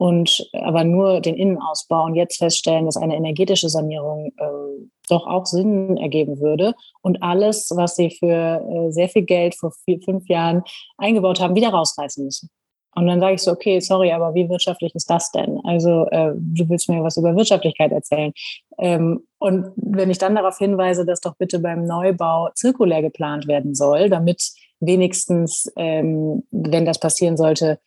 und 0.00 0.48
aber 0.54 0.82
nur 0.82 1.20
den 1.20 1.34
Innenausbau 1.34 2.06
und 2.06 2.14
jetzt 2.14 2.38
feststellen, 2.38 2.86
dass 2.86 2.96
eine 2.96 3.16
energetische 3.16 3.68
Sanierung 3.68 4.32
äh, 4.38 4.86
doch 5.10 5.26
auch 5.26 5.44
Sinn 5.44 5.98
ergeben 5.98 6.40
würde 6.40 6.72
und 7.02 7.22
alles, 7.22 7.70
was 7.76 7.96
sie 7.96 8.10
für 8.10 8.26
äh, 8.26 8.92
sehr 8.92 9.10
viel 9.10 9.24
Geld 9.24 9.54
vor 9.54 9.72
vier, 9.84 10.00
fünf 10.00 10.26
Jahren 10.26 10.62
eingebaut 10.96 11.38
haben, 11.38 11.54
wieder 11.54 11.68
rausreißen 11.68 12.24
müssen. 12.24 12.48
Und 12.94 13.08
dann 13.08 13.20
sage 13.20 13.34
ich 13.34 13.42
so, 13.42 13.52
okay, 13.52 13.78
sorry, 13.80 14.10
aber 14.10 14.34
wie 14.34 14.48
wirtschaftlich 14.48 14.94
ist 14.94 15.10
das 15.10 15.32
denn? 15.32 15.60
Also 15.64 16.06
äh, 16.06 16.32
du 16.34 16.66
willst 16.70 16.88
mir 16.88 17.02
was 17.02 17.18
über 17.18 17.36
Wirtschaftlichkeit 17.36 17.92
erzählen. 17.92 18.32
Ähm, 18.78 19.26
und 19.38 19.66
wenn 19.76 20.08
ich 20.08 20.16
dann 20.16 20.34
darauf 20.34 20.56
hinweise, 20.56 21.04
dass 21.04 21.20
doch 21.20 21.36
bitte 21.36 21.58
beim 21.58 21.84
Neubau 21.84 22.48
zirkulär 22.54 23.02
geplant 23.02 23.46
werden 23.48 23.74
soll, 23.74 24.08
damit 24.08 24.50
wenigstens, 24.80 25.70
ähm, 25.76 26.42
wenn 26.50 26.86
das 26.86 26.98
passieren 26.98 27.36
sollte, 27.36 27.78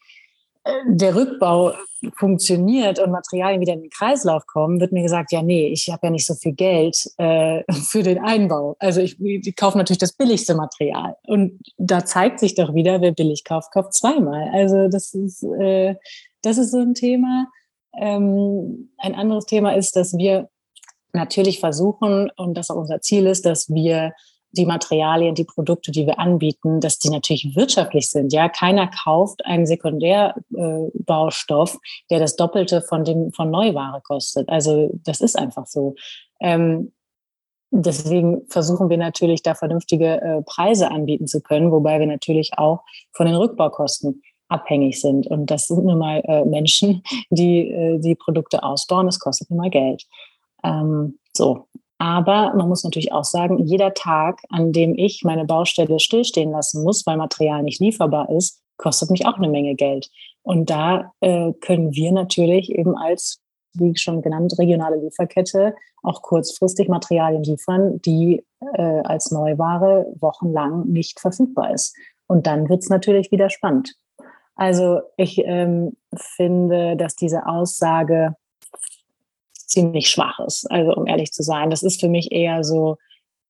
der 0.86 1.16
Rückbau 1.16 1.74
funktioniert 2.16 3.00
und 3.00 3.12
Materialien 3.12 3.62
wieder 3.62 3.74
in 3.74 3.82
den 3.82 3.90
Kreislauf 3.90 4.46
kommen, 4.46 4.80
wird 4.80 4.92
mir 4.92 5.04
gesagt, 5.04 5.32
ja, 5.32 5.42
nee, 5.42 5.68
ich 5.68 5.90
habe 5.90 6.08
ja 6.08 6.12
nicht 6.12 6.26
so 6.26 6.36
viel 6.36 6.54
Geld 6.54 6.98
äh, 7.18 7.64
für 7.72 8.04
den 8.04 8.20
Einbau. 8.20 8.76
Also 8.80 9.02
ich, 9.02 9.20
ich 9.20 9.56
kaufe 9.56 9.78
natürlich 9.78 10.00
das 10.00 10.14
billigste 10.14 10.56
Material. 10.56 11.16
Und 11.28 11.60
da 11.78 12.06
zeigt 12.06 12.40
sich 12.40 12.56
doch 12.56 12.74
wieder, 12.74 13.02
wer 13.02 13.12
billig 13.12 13.44
kauft, 13.44 13.72
kauft 13.72 13.94
zweimal. 13.94 14.50
Also 14.54 14.88
das 14.88 15.14
ist, 15.14 15.44
äh, 15.44 15.96
das 16.42 16.58
ist 16.58 16.72
so 16.72 16.80
ein 16.80 16.94
Thema. 16.94 17.48
Ähm, 17.98 18.92
ein 18.98 19.16
anderes 19.16 19.46
Thema 19.46 19.76
ist, 19.76 19.96
dass 19.96 20.18
wir 20.18 20.50
natürlich 21.12 21.60
versuchen, 21.60 22.32
und 22.38 22.56
das 22.56 22.70
auch 22.70 22.78
unser 22.78 23.02
Ziel 23.02 23.28
ist, 23.28 23.46
dass 23.46 23.70
wir 23.70 24.14
die 24.54 24.66
Materialien, 24.66 25.36
die 25.36 25.44
Produkte, 25.44 25.92
die 25.92 26.06
wir 26.06 26.20
anbieten, 26.20 26.80
dass 26.80 27.00
die 27.00 27.10
natürlich 27.10 27.56
wirtschaftlich 27.56 28.10
sind. 28.10 28.32
Ja, 28.32 28.50
keiner 28.50 28.88
kauft 28.88 29.46
einen 29.46 29.66
Sekundärbaustoff, 29.66 31.78
der 32.10 32.20
das 32.20 32.36
Doppelte 32.36 32.82
von 32.82 33.04
dem 33.04 33.34
von 33.34 33.50
Neuware 33.50 34.02
kostet. 34.02 34.48
Also 34.50 34.92
das 35.04 35.22
ist 35.22 35.38
einfach 35.38 35.66
so. 35.66 35.96
Ähm, 36.40 36.94
deswegen 37.72 38.48
versuchen 38.50 38.90
wir 38.90 38.98
natürlich 38.98 39.42
da 39.42 39.56
vernünftige 39.56 40.22
äh, 40.22 40.42
Preise 40.44 40.92
anbieten 40.92 41.28
zu 41.28 41.42
können, 41.42 41.72
wobei 41.72 42.00
wir 42.00 42.08
natürlich 42.08 42.52
auch 42.58 42.84
von 43.12 43.26
den 43.26 43.36
Rückbaukosten 43.36 44.22
abhängig 44.50 45.02
sind. 45.02 45.26
Und 45.26 45.50
das 45.50 45.66
sind 45.66 45.84
nun 45.84 45.98
mal 45.98 46.22
äh, 46.26 46.46
Menschen, 46.46 47.02
die 47.32 47.72
äh, 47.72 48.00
die 48.00 48.16
Produkte 48.16 48.62
ausbauen. 48.62 49.08
Das 49.08 49.20
kostet 49.20 49.50
nun 49.50 49.58
mal 49.58 49.72
Geld. 49.72 50.06
Ähm, 50.64 51.18
so, 51.34 51.68
aber 51.98 52.54
man 52.56 52.68
muss 52.68 52.84
natürlich 52.84 53.12
auch 53.12 53.24
sagen, 53.24 53.60
jeder 53.66 53.94
Tag, 53.94 54.42
an 54.50 54.72
dem 54.72 54.96
ich 54.98 55.22
meine 55.24 55.46
Baustelle 55.46 56.00
stillstehen 56.00 56.52
lassen 56.52 56.84
muss, 56.84 57.06
weil 57.06 57.18
Material 57.18 57.64
nicht 57.64 57.80
lieferbar 57.80 58.30
ist, 58.30 58.62
kostet 58.78 59.12
mich 59.12 59.26
auch 59.26 59.38
eine 59.38 59.50
Menge 59.50 59.76
Geld. 59.76 60.10
Und 60.42 60.70
da 60.70 61.14
äh, 61.22 61.54
können 61.62 61.94
wir 61.94 62.12
natürlich 62.12 62.72
eben 62.72 62.98
als, 62.98 63.42
wie 63.74 63.96
schon 63.96 64.22
genannt, 64.22 64.54
regionale 64.60 64.98
Lieferkette 64.98 65.76
auch 66.02 66.22
kurzfristig 66.22 66.90
Materialien 66.90 67.44
liefern, 67.44 68.02
die 68.02 68.44
äh, 68.74 69.02
als 69.04 69.32
Neuware 69.32 70.06
wochenlang 70.20 70.88
nicht 70.88 71.20
verfügbar 71.20 71.74
ist. 71.74 71.96
Und 72.28 72.46
dann 72.46 72.68
wird 72.70 72.82
es 72.84 72.90
natürlich 72.90 73.32
wieder 73.32 73.50
spannend. 73.50 73.96
Also 74.56 75.02
ich 75.18 75.42
ähm, 75.46 75.96
finde, 76.16 76.96
dass 76.96 77.16
diese 77.16 77.48
Aussage, 77.48 78.36
ziemlich 79.74 80.10
schwach 80.10 80.40
ist. 80.40 80.70
Also 80.72 80.94
um 80.94 81.08
ehrlich 81.08 81.32
zu 81.32 81.44
sein, 81.44 81.70
das 81.70 81.84
ist 81.84 82.00
für 82.00 82.10
mich 82.10 82.32
eher 82.32 82.64
so 82.64 82.98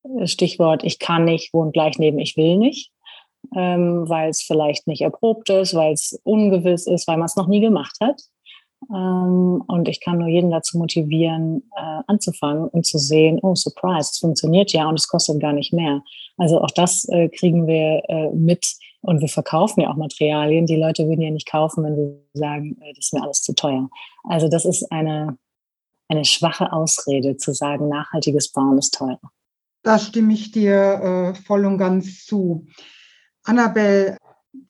äh, 0.04 0.28
Stichwort, 0.28 0.84
ich 0.84 1.00
kann 1.00 1.26
nicht, 1.26 1.54
wohnt 1.54 1.74
gleich 1.74 2.00
neben, 2.00 2.20
ich 2.20 2.36
will 2.38 2.58
nicht, 2.58 2.92
ähm, 3.56 4.10
weil 4.10 4.30
es 4.30 4.42
vielleicht 4.42 4.88
nicht 4.88 5.02
erprobt 5.02 5.50
ist, 5.50 5.76
weil 5.76 5.94
es 5.94 6.20
ungewiss 6.24 6.88
ist, 6.88 7.08
weil 7.08 7.18
man 7.18 7.26
es 7.26 7.36
noch 7.36 7.48
nie 7.48 7.62
gemacht 7.62 7.98
hat. 8.02 8.22
Ähm, 8.92 9.64
und 9.68 9.88
ich 9.88 10.02
kann 10.02 10.18
nur 10.18 10.28
jeden 10.28 10.52
dazu 10.52 10.78
motivieren, 10.78 11.64
äh, 11.76 12.02
anzufangen 12.08 12.68
und 12.68 12.86
zu 12.86 12.98
sehen, 12.98 13.40
oh, 13.42 13.56
surprise, 13.56 14.10
es 14.12 14.20
funktioniert 14.20 14.74
ja 14.74 14.88
und 14.88 15.00
es 15.00 15.08
kostet 15.08 15.40
gar 15.40 15.54
nicht 15.54 15.74
mehr. 15.74 16.02
Also 16.38 16.62
auch 16.62 16.72
das 16.72 17.08
äh, 17.10 17.30
kriegen 17.30 17.68
wir 17.68 18.02
äh, 18.10 18.30
mit 18.32 18.66
und 19.02 19.22
wir 19.22 19.28
verkaufen 19.28 19.82
ja 19.82 19.92
auch 19.92 19.98
Materialien. 19.98 20.66
Die 20.66 20.78
Leute 20.78 21.08
würden 21.08 21.22
ja 21.22 21.30
nicht 21.30 21.50
kaufen, 21.50 21.84
wenn 21.84 21.96
wir 21.96 22.18
sagen, 22.34 22.78
äh, 22.82 22.94
das 22.96 23.06
ist 23.06 23.14
mir 23.14 23.24
alles 23.24 23.42
zu 23.42 23.54
teuer. 23.54 23.90
Also 24.24 24.48
das 24.48 24.66
ist 24.66 24.92
eine, 24.92 25.38
eine 26.08 26.26
schwache 26.26 26.72
Ausrede 26.72 27.38
zu 27.38 27.54
sagen, 27.54 27.90
nachhaltiges 27.90 28.52
Bauen 28.52 28.78
ist 28.78 28.94
teuer. 28.94 29.20
Da 29.84 30.00
stimme 30.00 30.34
ich 30.34 30.52
dir 30.52 31.34
äh, 31.34 31.36
voll 31.36 31.66
und 31.66 31.78
ganz 31.78 32.26
zu. 32.26 32.66
Annabelle, 33.44 34.18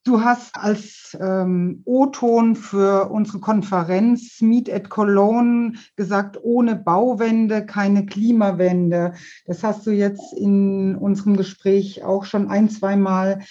Du 0.06 0.22
hast 0.22 0.56
als 0.56 1.18
ähm, 1.20 1.82
O-Ton 1.86 2.56
für 2.56 3.10
unsere 3.10 3.40
Konferenz 3.40 4.42
Meet 4.42 4.70
at 4.70 4.90
Cologne 4.90 5.74
gesagt, 5.96 6.38
ohne 6.42 6.76
Bauwende 6.76 7.66
keine 7.66 8.06
Klimawende. 8.06 9.14
Das 9.46 9.64
hast 9.64 9.86
du 9.86 9.92
jetzt 9.92 10.34
in 10.34 10.96
unserem 10.96 11.38
Gespräch 11.38 12.04
auch 12.04 12.24
schon 12.24 12.50
ein, 12.50 12.70
zwei 12.70 12.96
Mal 12.96 13.44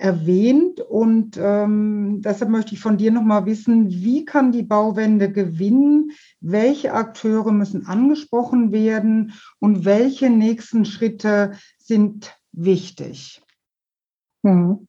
erwähnt. 0.00 0.80
Und 0.80 1.38
ähm, 1.40 2.20
deshalb 2.24 2.50
möchte 2.50 2.74
ich 2.74 2.80
von 2.80 2.96
dir 2.96 3.12
nochmal 3.12 3.46
wissen, 3.46 3.90
wie 3.90 4.24
kann 4.24 4.52
die 4.52 4.62
Bauwende 4.62 5.30
gewinnen? 5.30 6.12
Welche 6.40 6.92
Akteure 6.94 7.52
müssen 7.52 7.86
angesprochen 7.86 8.72
werden? 8.72 9.34
Und 9.58 9.84
welche 9.84 10.30
nächsten 10.30 10.84
Schritte 10.84 11.52
sind 11.78 12.34
wichtig? 12.52 13.42
Mhm. 14.42 14.86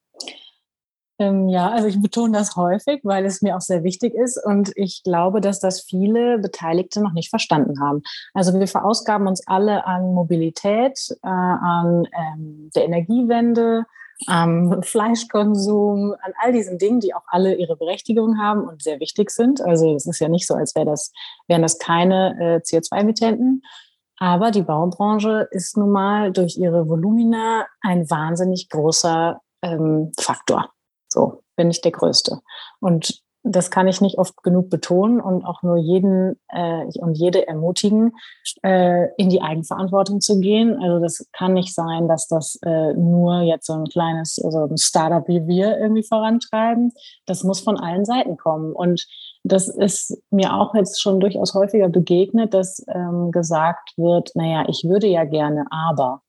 Ähm, 1.19 1.49
ja, 1.49 1.69
also 1.69 1.87
ich 1.87 2.01
betone 2.01 2.35
das 2.35 2.55
häufig, 2.55 3.01
weil 3.03 3.25
es 3.25 3.43
mir 3.43 3.55
auch 3.55 3.61
sehr 3.61 3.83
wichtig 3.83 4.15
ist 4.15 4.43
und 4.43 4.71
ich 4.75 5.03
glaube, 5.03 5.39
dass 5.39 5.59
das 5.59 5.81
viele 5.81 6.39
Beteiligte 6.39 6.99
noch 6.99 7.13
nicht 7.13 7.29
verstanden 7.29 7.79
haben. 7.79 8.01
Also 8.33 8.57
wir 8.57 8.67
verausgaben 8.67 9.27
uns 9.27 9.45
alle 9.45 9.85
an 9.85 10.15
Mobilität, 10.15 11.15
äh, 11.21 11.27
an 11.27 12.07
ähm, 12.11 12.71
der 12.73 12.85
Energiewende, 12.85 13.85
am 14.27 14.83
Fleischkonsum, 14.83 16.15
an 16.21 16.33
all 16.41 16.51
diesen 16.51 16.77
Dingen, 16.77 16.99
die 16.99 17.13
auch 17.13 17.23
alle 17.27 17.55
ihre 17.55 17.75
Berechtigung 17.75 18.37
haben 18.37 18.67
und 18.67 18.81
sehr 18.81 18.99
wichtig 18.99 19.31
sind. 19.31 19.61
Also 19.61 19.95
es 19.95 20.05
ist 20.05 20.19
ja 20.19 20.29
nicht 20.29 20.47
so, 20.47 20.53
als 20.53 20.75
wäre 20.75 20.85
das, 20.85 21.11
wären 21.47 21.61
das 21.61 21.79
keine 21.79 22.35
äh, 22.39 22.57
CO2-Emittenten. 22.57 23.63
Aber 24.17 24.51
die 24.51 24.61
Baubranche 24.61 25.47
ist 25.49 25.77
nun 25.77 25.89
mal 25.89 26.31
durch 26.31 26.55
ihre 26.57 26.87
Volumina 26.87 27.65
ein 27.81 28.07
wahnsinnig 28.09 28.69
großer 28.69 29.41
ähm, 29.63 30.11
Faktor. 30.19 30.69
So 31.07 31.43
bin 31.55 31.71
ich 31.71 31.81
der 31.81 31.91
Größte. 31.91 32.39
Und 32.79 33.23
das 33.43 33.71
kann 33.71 33.87
ich 33.87 34.01
nicht 34.01 34.17
oft 34.17 34.43
genug 34.43 34.69
betonen 34.69 35.19
und 35.19 35.43
auch 35.45 35.63
nur 35.63 35.77
jeden 35.77 36.39
äh, 36.49 36.85
und 36.99 37.17
jede 37.17 37.47
ermutigen, 37.47 38.13
äh, 38.63 39.07
in 39.15 39.29
die 39.29 39.41
Eigenverantwortung 39.41 40.21
zu 40.21 40.39
gehen. 40.39 40.77
Also 40.81 40.99
das 40.99 41.27
kann 41.31 41.53
nicht 41.53 41.73
sein, 41.73 42.07
dass 42.07 42.27
das 42.27 42.59
äh, 42.63 42.93
nur 42.93 43.41
jetzt 43.41 43.65
so 43.65 43.73
ein 43.73 43.85
kleines, 43.85 44.39
also 44.43 44.65
ein 44.65 44.77
Startup 44.77 45.27
wie 45.27 45.47
wir 45.47 45.79
irgendwie 45.79 46.03
vorantreiben. 46.03 46.93
Das 47.25 47.43
muss 47.43 47.61
von 47.61 47.79
allen 47.79 48.05
Seiten 48.05 48.37
kommen. 48.37 48.73
Und 48.73 49.07
das 49.43 49.67
ist 49.67 50.21
mir 50.29 50.53
auch 50.53 50.75
jetzt 50.75 51.01
schon 51.01 51.19
durchaus 51.19 51.55
häufiger 51.55 51.89
begegnet, 51.89 52.53
dass 52.53 52.85
ähm, 52.93 53.31
gesagt 53.31 53.93
wird, 53.97 54.31
naja, 54.35 54.65
ich 54.67 54.83
würde 54.83 55.07
ja 55.07 55.23
gerne, 55.23 55.65
aber 55.71 56.21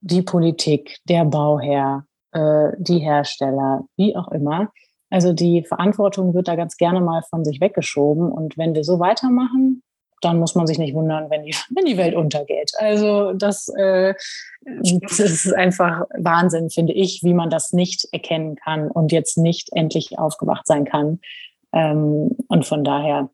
die 0.00 0.22
Politik, 0.22 0.98
der 1.08 1.24
Bauherr, 1.24 2.04
äh, 2.32 2.72
die 2.78 2.98
Hersteller, 2.98 3.84
wie 3.96 4.14
auch 4.14 4.28
immer. 4.28 4.70
Also 5.10 5.32
die 5.32 5.64
Verantwortung 5.64 6.34
wird 6.34 6.48
da 6.48 6.56
ganz 6.56 6.76
gerne 6.76 7.00
mal 7.00 7.22
von 7.30 7.44
sich 7.44 7.60
weggeschoben. 7.60 8.30
Und 8.30 8.58
wenn 8.58 8.74
wir 8.74 8.84
so 8.84 8.98
weitermachen, 8.98 9.82
dann 10.22 10.38
muss 10.38 10.54
man 10.54 10.66
sich 10.66 10.78
nicht 10.78 10.94
wundern, 10.94 11.30
wenn 11.30 11.44
die, 11.44 11.54
wenn 11.74 11.84
die 11.84 11.96
Welt 11.96 12.14
untergeht. 12.14 12.72
Also 12.78 13.32
das, 13.32 13.68
äh, 13.68 14.14
das 14.62 15.20
ist 15.20 15.52
einfach 15.54 16.02
Wahnsinn, 16.16 16.70
finde 16.70 16.92
ich, 16.92 17.22
wie 17.22 17.34
man 17.34 17.50
das 17.50 17.72
nicht 17.72 18.08
erkennen 18.12 18.56
kann 18.56 18.90
und 18.90 19.12
jetzt 19.12 19.38
nicht 19.38 19.70
endlich 19.72 20.18
aufgewacht 20.18 20.66
sein 20.66 20.84
kann. 20.84 21.20
Ähm, 21.72 22.36
und 22.48 22.66
von 22.66 22.84
daher 22.84 23.30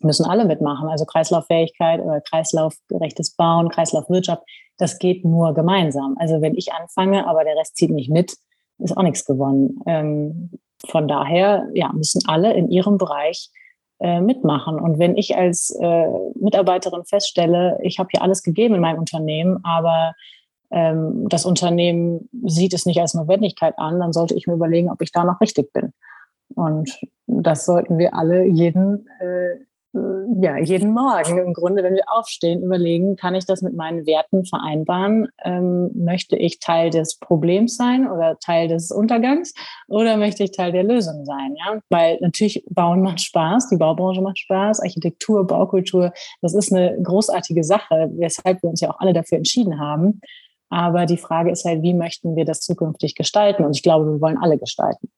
müssen 0.00 0.24
alle 0.24 0.44
mitmachen. 0.44 0.88
Also 0.88 1.04
Kreislauffähigkeit 1.04 2.00
oder 2.00 2.20
kreislaufgerechtes 2.20 3.34
Bauen, 3.36 3.68
Kreislaufwirtschaft, 3.68 4.42
das 4.78 4.98
geht 4.98 5.24
nur 5.24 5.54
gemeinsam. 5.54 6.16
Also 6.18 6.40
wenn 6.40 6.54
ich 6.54 6.72
anfange, 6.72 7.26
aber 7.26 7.44
der 7.44 7.56
Rest 7.56 7.76
zieht 7.76 7.90
nicht 7.90 8.10
mit, 8.10 8.36
ist 8.78 8.96
auch 8.96 9.02
nichts 9.02 9.26
gewonnen. 9.26 9.78
Ähm, 9.86 10.50
von 10.88 11.08
daher 11.08 11.68
ja, 11.74 11.92
müssen 11.92 12.22
alle 12.26 12.54
in 12.54 12.70
ihrem 12.70 12.98
Bereich 12.98 13.50
äh, 14.00 14.20
mitmachen. 14.20 14.78
Und 14.78 14.98
wenn 14.98 15.16
ich 15.16 15.36
als 15.36 15.70
äh, 15.80 16.08
Mitarbeiterin 16.34 17.04
feststelle, 17.04 17.78
ich 17.82 17.98
habe 17.98 18.08
hier 18.10 18.22
alles 18.22 18.42
gegeben 18.42 18.74
in 18.74 18.80
meinem 18.80 18.98
Unternehmen, 18.98 19.58
aber 19.62 20.14
ähm, 20.70 21.28
das 21.28 21.44
Unternehmen 21.44 22.28
sieht 22.44 22.72
es 22.72 22.86
nicht 22.86 23.00
als 23.00 23.14
Notwendigkeit 23.14 23.74
an, 23.78 24.00
dann 24.00 24.12
sollte 24.12 24.34
ich 24.34 24.46
mir 24.46 24.54
überlegen, 24.54 24.90
ob 24.90 25.02
ich 25.02 25.12
da 25.12 25.24
noch 25.24 25.40
richtig 25.40 25.72
bin. 25.72 25.92
Und 26.54 26.98
das 27.26 27.64
sollten 27.64 27.98
wir 27.98 28.14
alle 28.14 28.44
jeden 28.44 29.06
äh, 29.20 29.56
ja, 29.92 30.56
jeden 30.58 30.92
Morgen 30.92 31.38
im 31.38 31.52
Grunde, 31.52 31.82
wenn 31.82 31.94
wir 31.94 32.04
aufstehen, 32.06 32.62
überlegen, 32.62 33.16
kann 33.16 33.34
ich 33.34 33.44
das 33.44 33.60
mit 33.60 33.74
meinen 33.74 34.06
Werten 34.06 34.44
vereinbaren? 34.44 35.28
Ähm, 35.44 35.90
möchte 35.94 36.36
ich 36.36 36.60
Teil 36.60 36.90
des 36.90 37.18
Problems 37.18 37.76
sein 37.76 38.08
oder 38.08 38.38
Teil 38.38 38.68
des 38.68 38.92
Untergangs 38.92 39.52
oder 39.88 40.16
möchte 40.16 40.44
ich 40.44 40.52
Teil 40.52 40.70
der 40.70 40.84
Lösung 40.84 41.24
sein? 41.24 41.56
Ja, 41.58 41.80
weil 41.88 42.18
natürlich 42.20 42.64
Bauen 42.70 43.02
macht 43.02 43.20
Spaß, 43.20 43.68
die 43.68 43.76
Baubranche 43.76 44.22
macht 44.22 44.38
Spaß, 44.38 44.80
Architektur, 44.80 45.44
Baukultur, 45.46 46.12
das 46.40 46.54
ist 46.54 46.72
eine 46.72 46.96
großartige 47.02 47.64
Sache, 47.64 48.10
weshalb 48.14 48.62
wir 48.62 48.70
uns 48.70 48.80
ja 48.80 48.90
auch 48.90 49.00
alle 49.00 49.12
dafür 49.12 49.38
entschieden 49.38 49.80
haben. 49.80 50.20
Aber 50.68 51.04
die 51.04 51.16
Frage 51.16 51.50
ist 51.50 51.64
halt, 51.64 51.82
wie 51.82 51.94
möchten 51.94 52.36
wir 52.36 52.44
das 52.44 52.60
zukünftig 52.60 53.16
gestalten? 53.16 53.64
Und 53.64 53.74
ich 53.74 53.82
glaube, 53.82 54.06
wir 54.06 54.20
wollen 54.20 54.38
alle 54.38 54.56
gestalten. 54.56 55.10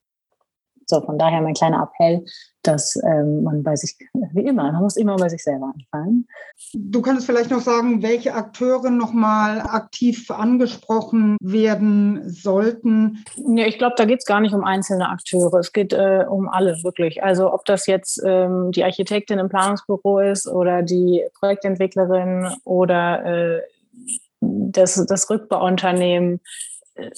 So, 0.93 1.01
von 1.01 1.17
daher 1.17 1.41
mein 1.41 1.55
kleiner 1.55 1.89
Appell, 1.89 2.23
dass 2.63 2.97
ähm, 3.03 3.45
man 3.45 3.63
bei 3.63 3.77
sich, 3.77 3.97
wie 4.35 4.45
immer, 4.45 4.71
man 4.71 4.83
muss 4.83 4.99
immer 4.99 5.17
bei 5.17 5.31
sich 5.31 5.43
selber 5.43 5.73
anfangen. 5.75 6.29
Du 6.75 7.01
kannst 7.01 7.25
vielleicht 7.25 7.51
noch 7.51 7.63
sagen, 7.63 8.03
welche 8.03 8.35
Akteure 8.35 8.91
nochmal 8.91 9.63
aktiv 9.63 10.31
angesprochen 10.31 11.39
werden 11.41 12.29
sollten? 12.29 13.25
Ja, 13.37 13.65
ich 13.65 13.79
glaube, 13.79 13.95
da 13.97 14.05
geht 14.05 14.19
es 14.19 14.27
gar 14.27 14.43
nicht 14.43 14.53
um 14.53 14.65
einzelne 14.65 15.09
Akteure. 15.09 15.61
Es 15.61 15.73
geht 15.73 15.95
äh, 15.95 16.27
um 16.29 16.47
alle, 16.51 16.77
wirklich. 16.83 17.23
Also 17.23 17.51
ob 17.51 17.65
das 17.65 17.87
jetzt 17.87 18.23
ähm, 18.23 18.71
die 18.73 18.85
Architektin 18.85 19.39
im 19.39 19.49
Planungsbüro 19.49 20.19
ist 20.19 20.47
oder 20.47 20.83
die 20.83 21.25
Projektentwicklerin 21.41 22.51
oder 22.65 23.25
äh, 23.25 23.63
das, 24.43 25.03
das 25.07 25.31
Rückbauunternehmen, 25.31 26.41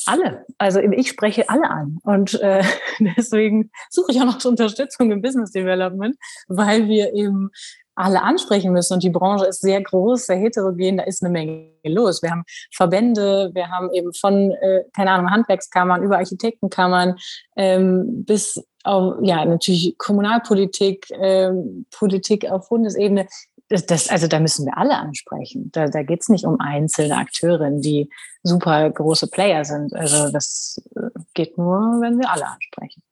alle. 0.06 0.44
Also 0.58 0.80
ich 0.80 1.08
spreche 1.08 1.48
alle 1.48 1.68
an. 1.70 1.98
Und 2.02 2.40
äh, 2.40 2.62
deswegen 3.16 3.70
suche 3.90 4.12
ich 4.12 4.20
auch 4.20 4.26
noch 4.26 4.44
Unterstützung 4.44 5.10
im 5.10 5.22
Business 5.22 5.52
Development, 5.52 6.16
weil 6.48 6.88
wir 6.88 7.12
eben 7.14 7.50
alle 7.96 8.22
ansprechen 8.22 8.72
müssen. 8.72 8.94
Und 8.94 9.02
die 9.02 9.10
Branche 9.10 9.46
ist 9.46 9.60
sehr 9.60 9.82
groß, 9.82 10.26
sehr 10.26 10.36
heterogen, 10.36 10.98
da 10.98 11.04
ist 11.04 11.22
eine 11.22 11.32
Menge 11.32 11.70
los. 11.84 12.22
Wir 12.22 12.30
haben 12.30 12.44
Verbände, 12.72 13.50
wir 13.54 13.68
haben 13.70 13.90
eben 13.92 14.12
von, 14.12 14.50
äh, 14.52 14.84
keine 14.94 15.12
Ahnung, 15.12 15.30
Handwerkskammern 15.30 16.02
über 16.02 16.18
Architektenkammern 16.18 17.16
ähm, 17.56 18.24
bis 18.24 18.62
auf, 18.82 19.14
ja, 19.22 19.44
natürlich 19.44 19.96
Kommunalpolitik, 19.96 21.06
ähm, 21.18 21.86
Politik 21.90 22.50
auf 22.50 22.68
Bundesebene 22.68 23.26
das, 23.68 24.08
also 24.08 24.26
da 24.26 24.40
müssen 24.40 24.66
wir 24.66 24.76
alle 24.76 24.96
ansprechen. 24.96 25.70
Da, 25.72 25.86
da 25.86 26.02
geht 26.02 26.20
es 26.22 26.28
nicht 26.28 26.44
um 26.44 26.60
einzelne 26.60 27.16
Akteurinnen, 27.16 27.80
die 27.80 28.10
super 28.42 28.90
große 28.90 29.28
Player 29.28 29.64
sind. 29.64 29.94
Also 29.94 30.30
das 30.30 30.82
äh, 30.94 31.18
geht 31.32 31.56
nur, 31.56 32.00
wenn 32.00 32.18
wir 32.18 32.30
alle 32.30 32.46
ansprechen. 32.46 33.02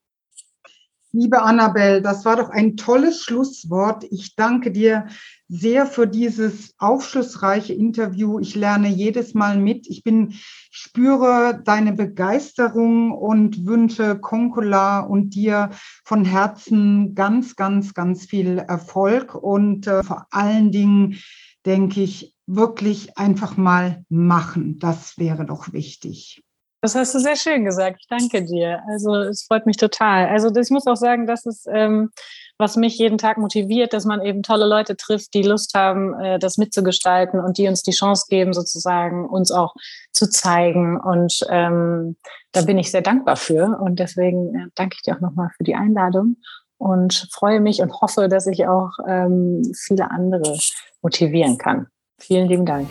Liebe 1.14 1.42
Annabelle, 1.42 2.00
das 2.00 2.24
war 2.24 2.36
doch 2.36 2.48
ein 2.48 2.76
tolles 2.76 3.22
Schlusswort. 3.22 4.04
Ich 4.10 4.34
danke 4.34 4.72
dir 4.72 5.06
sehr 5.52 5.84
für 5.84 6.06
dieses 6.06 6.72
aufschlussreiche 6.78 7.74
Interview. 7.74 8.38
Ich 8.38 8.54
lerne 8.54 8.88
jedes 8.88 9.34
Mal 9.34 9.58
mit. 9.58 9.86
Ich 9.86 10.02
bin, 10.02 10.32
spüre 10.70 11.60
deine 11.62 11.92
Begeisterung 11.92 13.12
und 13.12 13.66
wünsche 13.66 14.18
Konkola 14.18 15.00
und 15.00 15.34
dir 15.34 15.68
von 16.04 16.24
Herzen 16.24 17.14
ganz, 17.14 17.54
ganz, 17.54 17.92
ganz 17.92 18.24
viel 18.24 18.58
Erfolg 18.58 19.34
und 19.34 19.86
äh, 19.86 20.02
vor 20.02 20.26
allen 20.30 20.72
Dingen 20.72 21.18
denke 21.66 22.00
ich 22.02 22.34
wirklich 22.46 23.18
einfach 23.18 23.58
mal 23.58 24.06
machen. 24.08 24.78
Das 24.78 25.18
wäre 25.18 25.44
doch 25.44 25.74
wichtig. 25.74 26.42
Das 26.80 26.94
hast 26.94 27.14
du 27.14 27.20
sehr 27.20 27.36
schön 27.36 27.64
gesagt. 27.64 27.98
Ich 28.00 28.08
danke 28.08 28.42
dir. 28.42 28.82
Also 28.88 29.14
es 29.14 29.44
freut 29.44 29.66
mich 29.66 29.76
total. 29.76 30.28
Also 30.28 30.50
ich 30.56 30.70
muss 30.70 30.86
auch 30.86 30.96
sagen, 30.96 31.26
das 31.26 31.44
ist, 31.44 31.68
ähm, 31.70 32.10
was 32.58 32.76
mich 32.76 32.98
jeden 32.98 33.18
Tag 33.18 33.38
motiviert, 33.38 33.92
dass 33.92 34.04
man 34.04 34.22
eben 34.22 34.42
tolle 34.42 34.66
Leute 34.66 34.96
trifft, 34.96 35.34
die 35.34 35.42
Lust 35.42 35.74
haben, 35.74 36.14
äh, 36.14 36.38
das 36.38 36.58
mitzugestalten 36.58 37.40
und 37.40 37.58
die 37.58 37.68
uns 37.68 37.82
die 37.82 37.92
Chance 37.92 38.26
geben, 38.28 38.52
sozusagen 38.52 39.26
uns 39.26 39.50
auch 39.50 39.74
zu 40.12 40.28
zeigen. 40.30 40.98
Und 40.98 41.40
ähm, 41.50 42.16
da 42.52 42.62
bin 42.62 42.78
ich 42.78 42.90
sehr 42.90 43.02
dankbar 43.02 43.36
für. 43.36 43.78
Und 43.80 43.98
deswegen 43.98 44.54
äh, 44.54 44.66
danke 44.74 44.96
ich 44.96 45.02
dir 45.02 45.16
auch 45.16 45.20
nochmal 45.20 45.48
für 45.56 45.64
die 45.64 45.74
Einladung 45.74 46.36
und 46.78 47.28
freue 47.32 47.60
mich 47.60 47.80
und 47.80 48.00
hoffe, 48.00 48.28
dass 48.28 48.46
ich 48.46 48.66
auch 48.66 48.90
ähm, 49.06 49.62
viele 49.74 50.10
andere 50.10 50.58
motivieren 51.00 51.58
kann. 51.58 51.86
Vielen 52.18 52.48
lieben 52.48 52.66
Dank. 52.66 52.90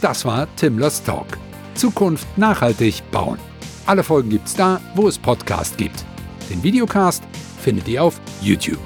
Das 0.00 0.24
war 0.24 0.46
Timlers 0.56 1.02
Talk. 1.02 1.26
Zukunft 1.74 2.26
nachhaltig 2.38 3.02
bauen. 3.10 3.38
Alle 3.86 4.02
Folgen 4.04 4.30
gibt's 4.30 4.54
da, 4.54 4.80
wo 4.94 5.08
es 5.08 5.18
Podcast 5.18 5.76
gibt. 5.76 6.07
Den 6.48 6.62
Videocast 6.62 7.22
findet 7.62 7.88
ihr 7.88 8.02
auf 8.02 8.20
YouTube. 8.40 8.78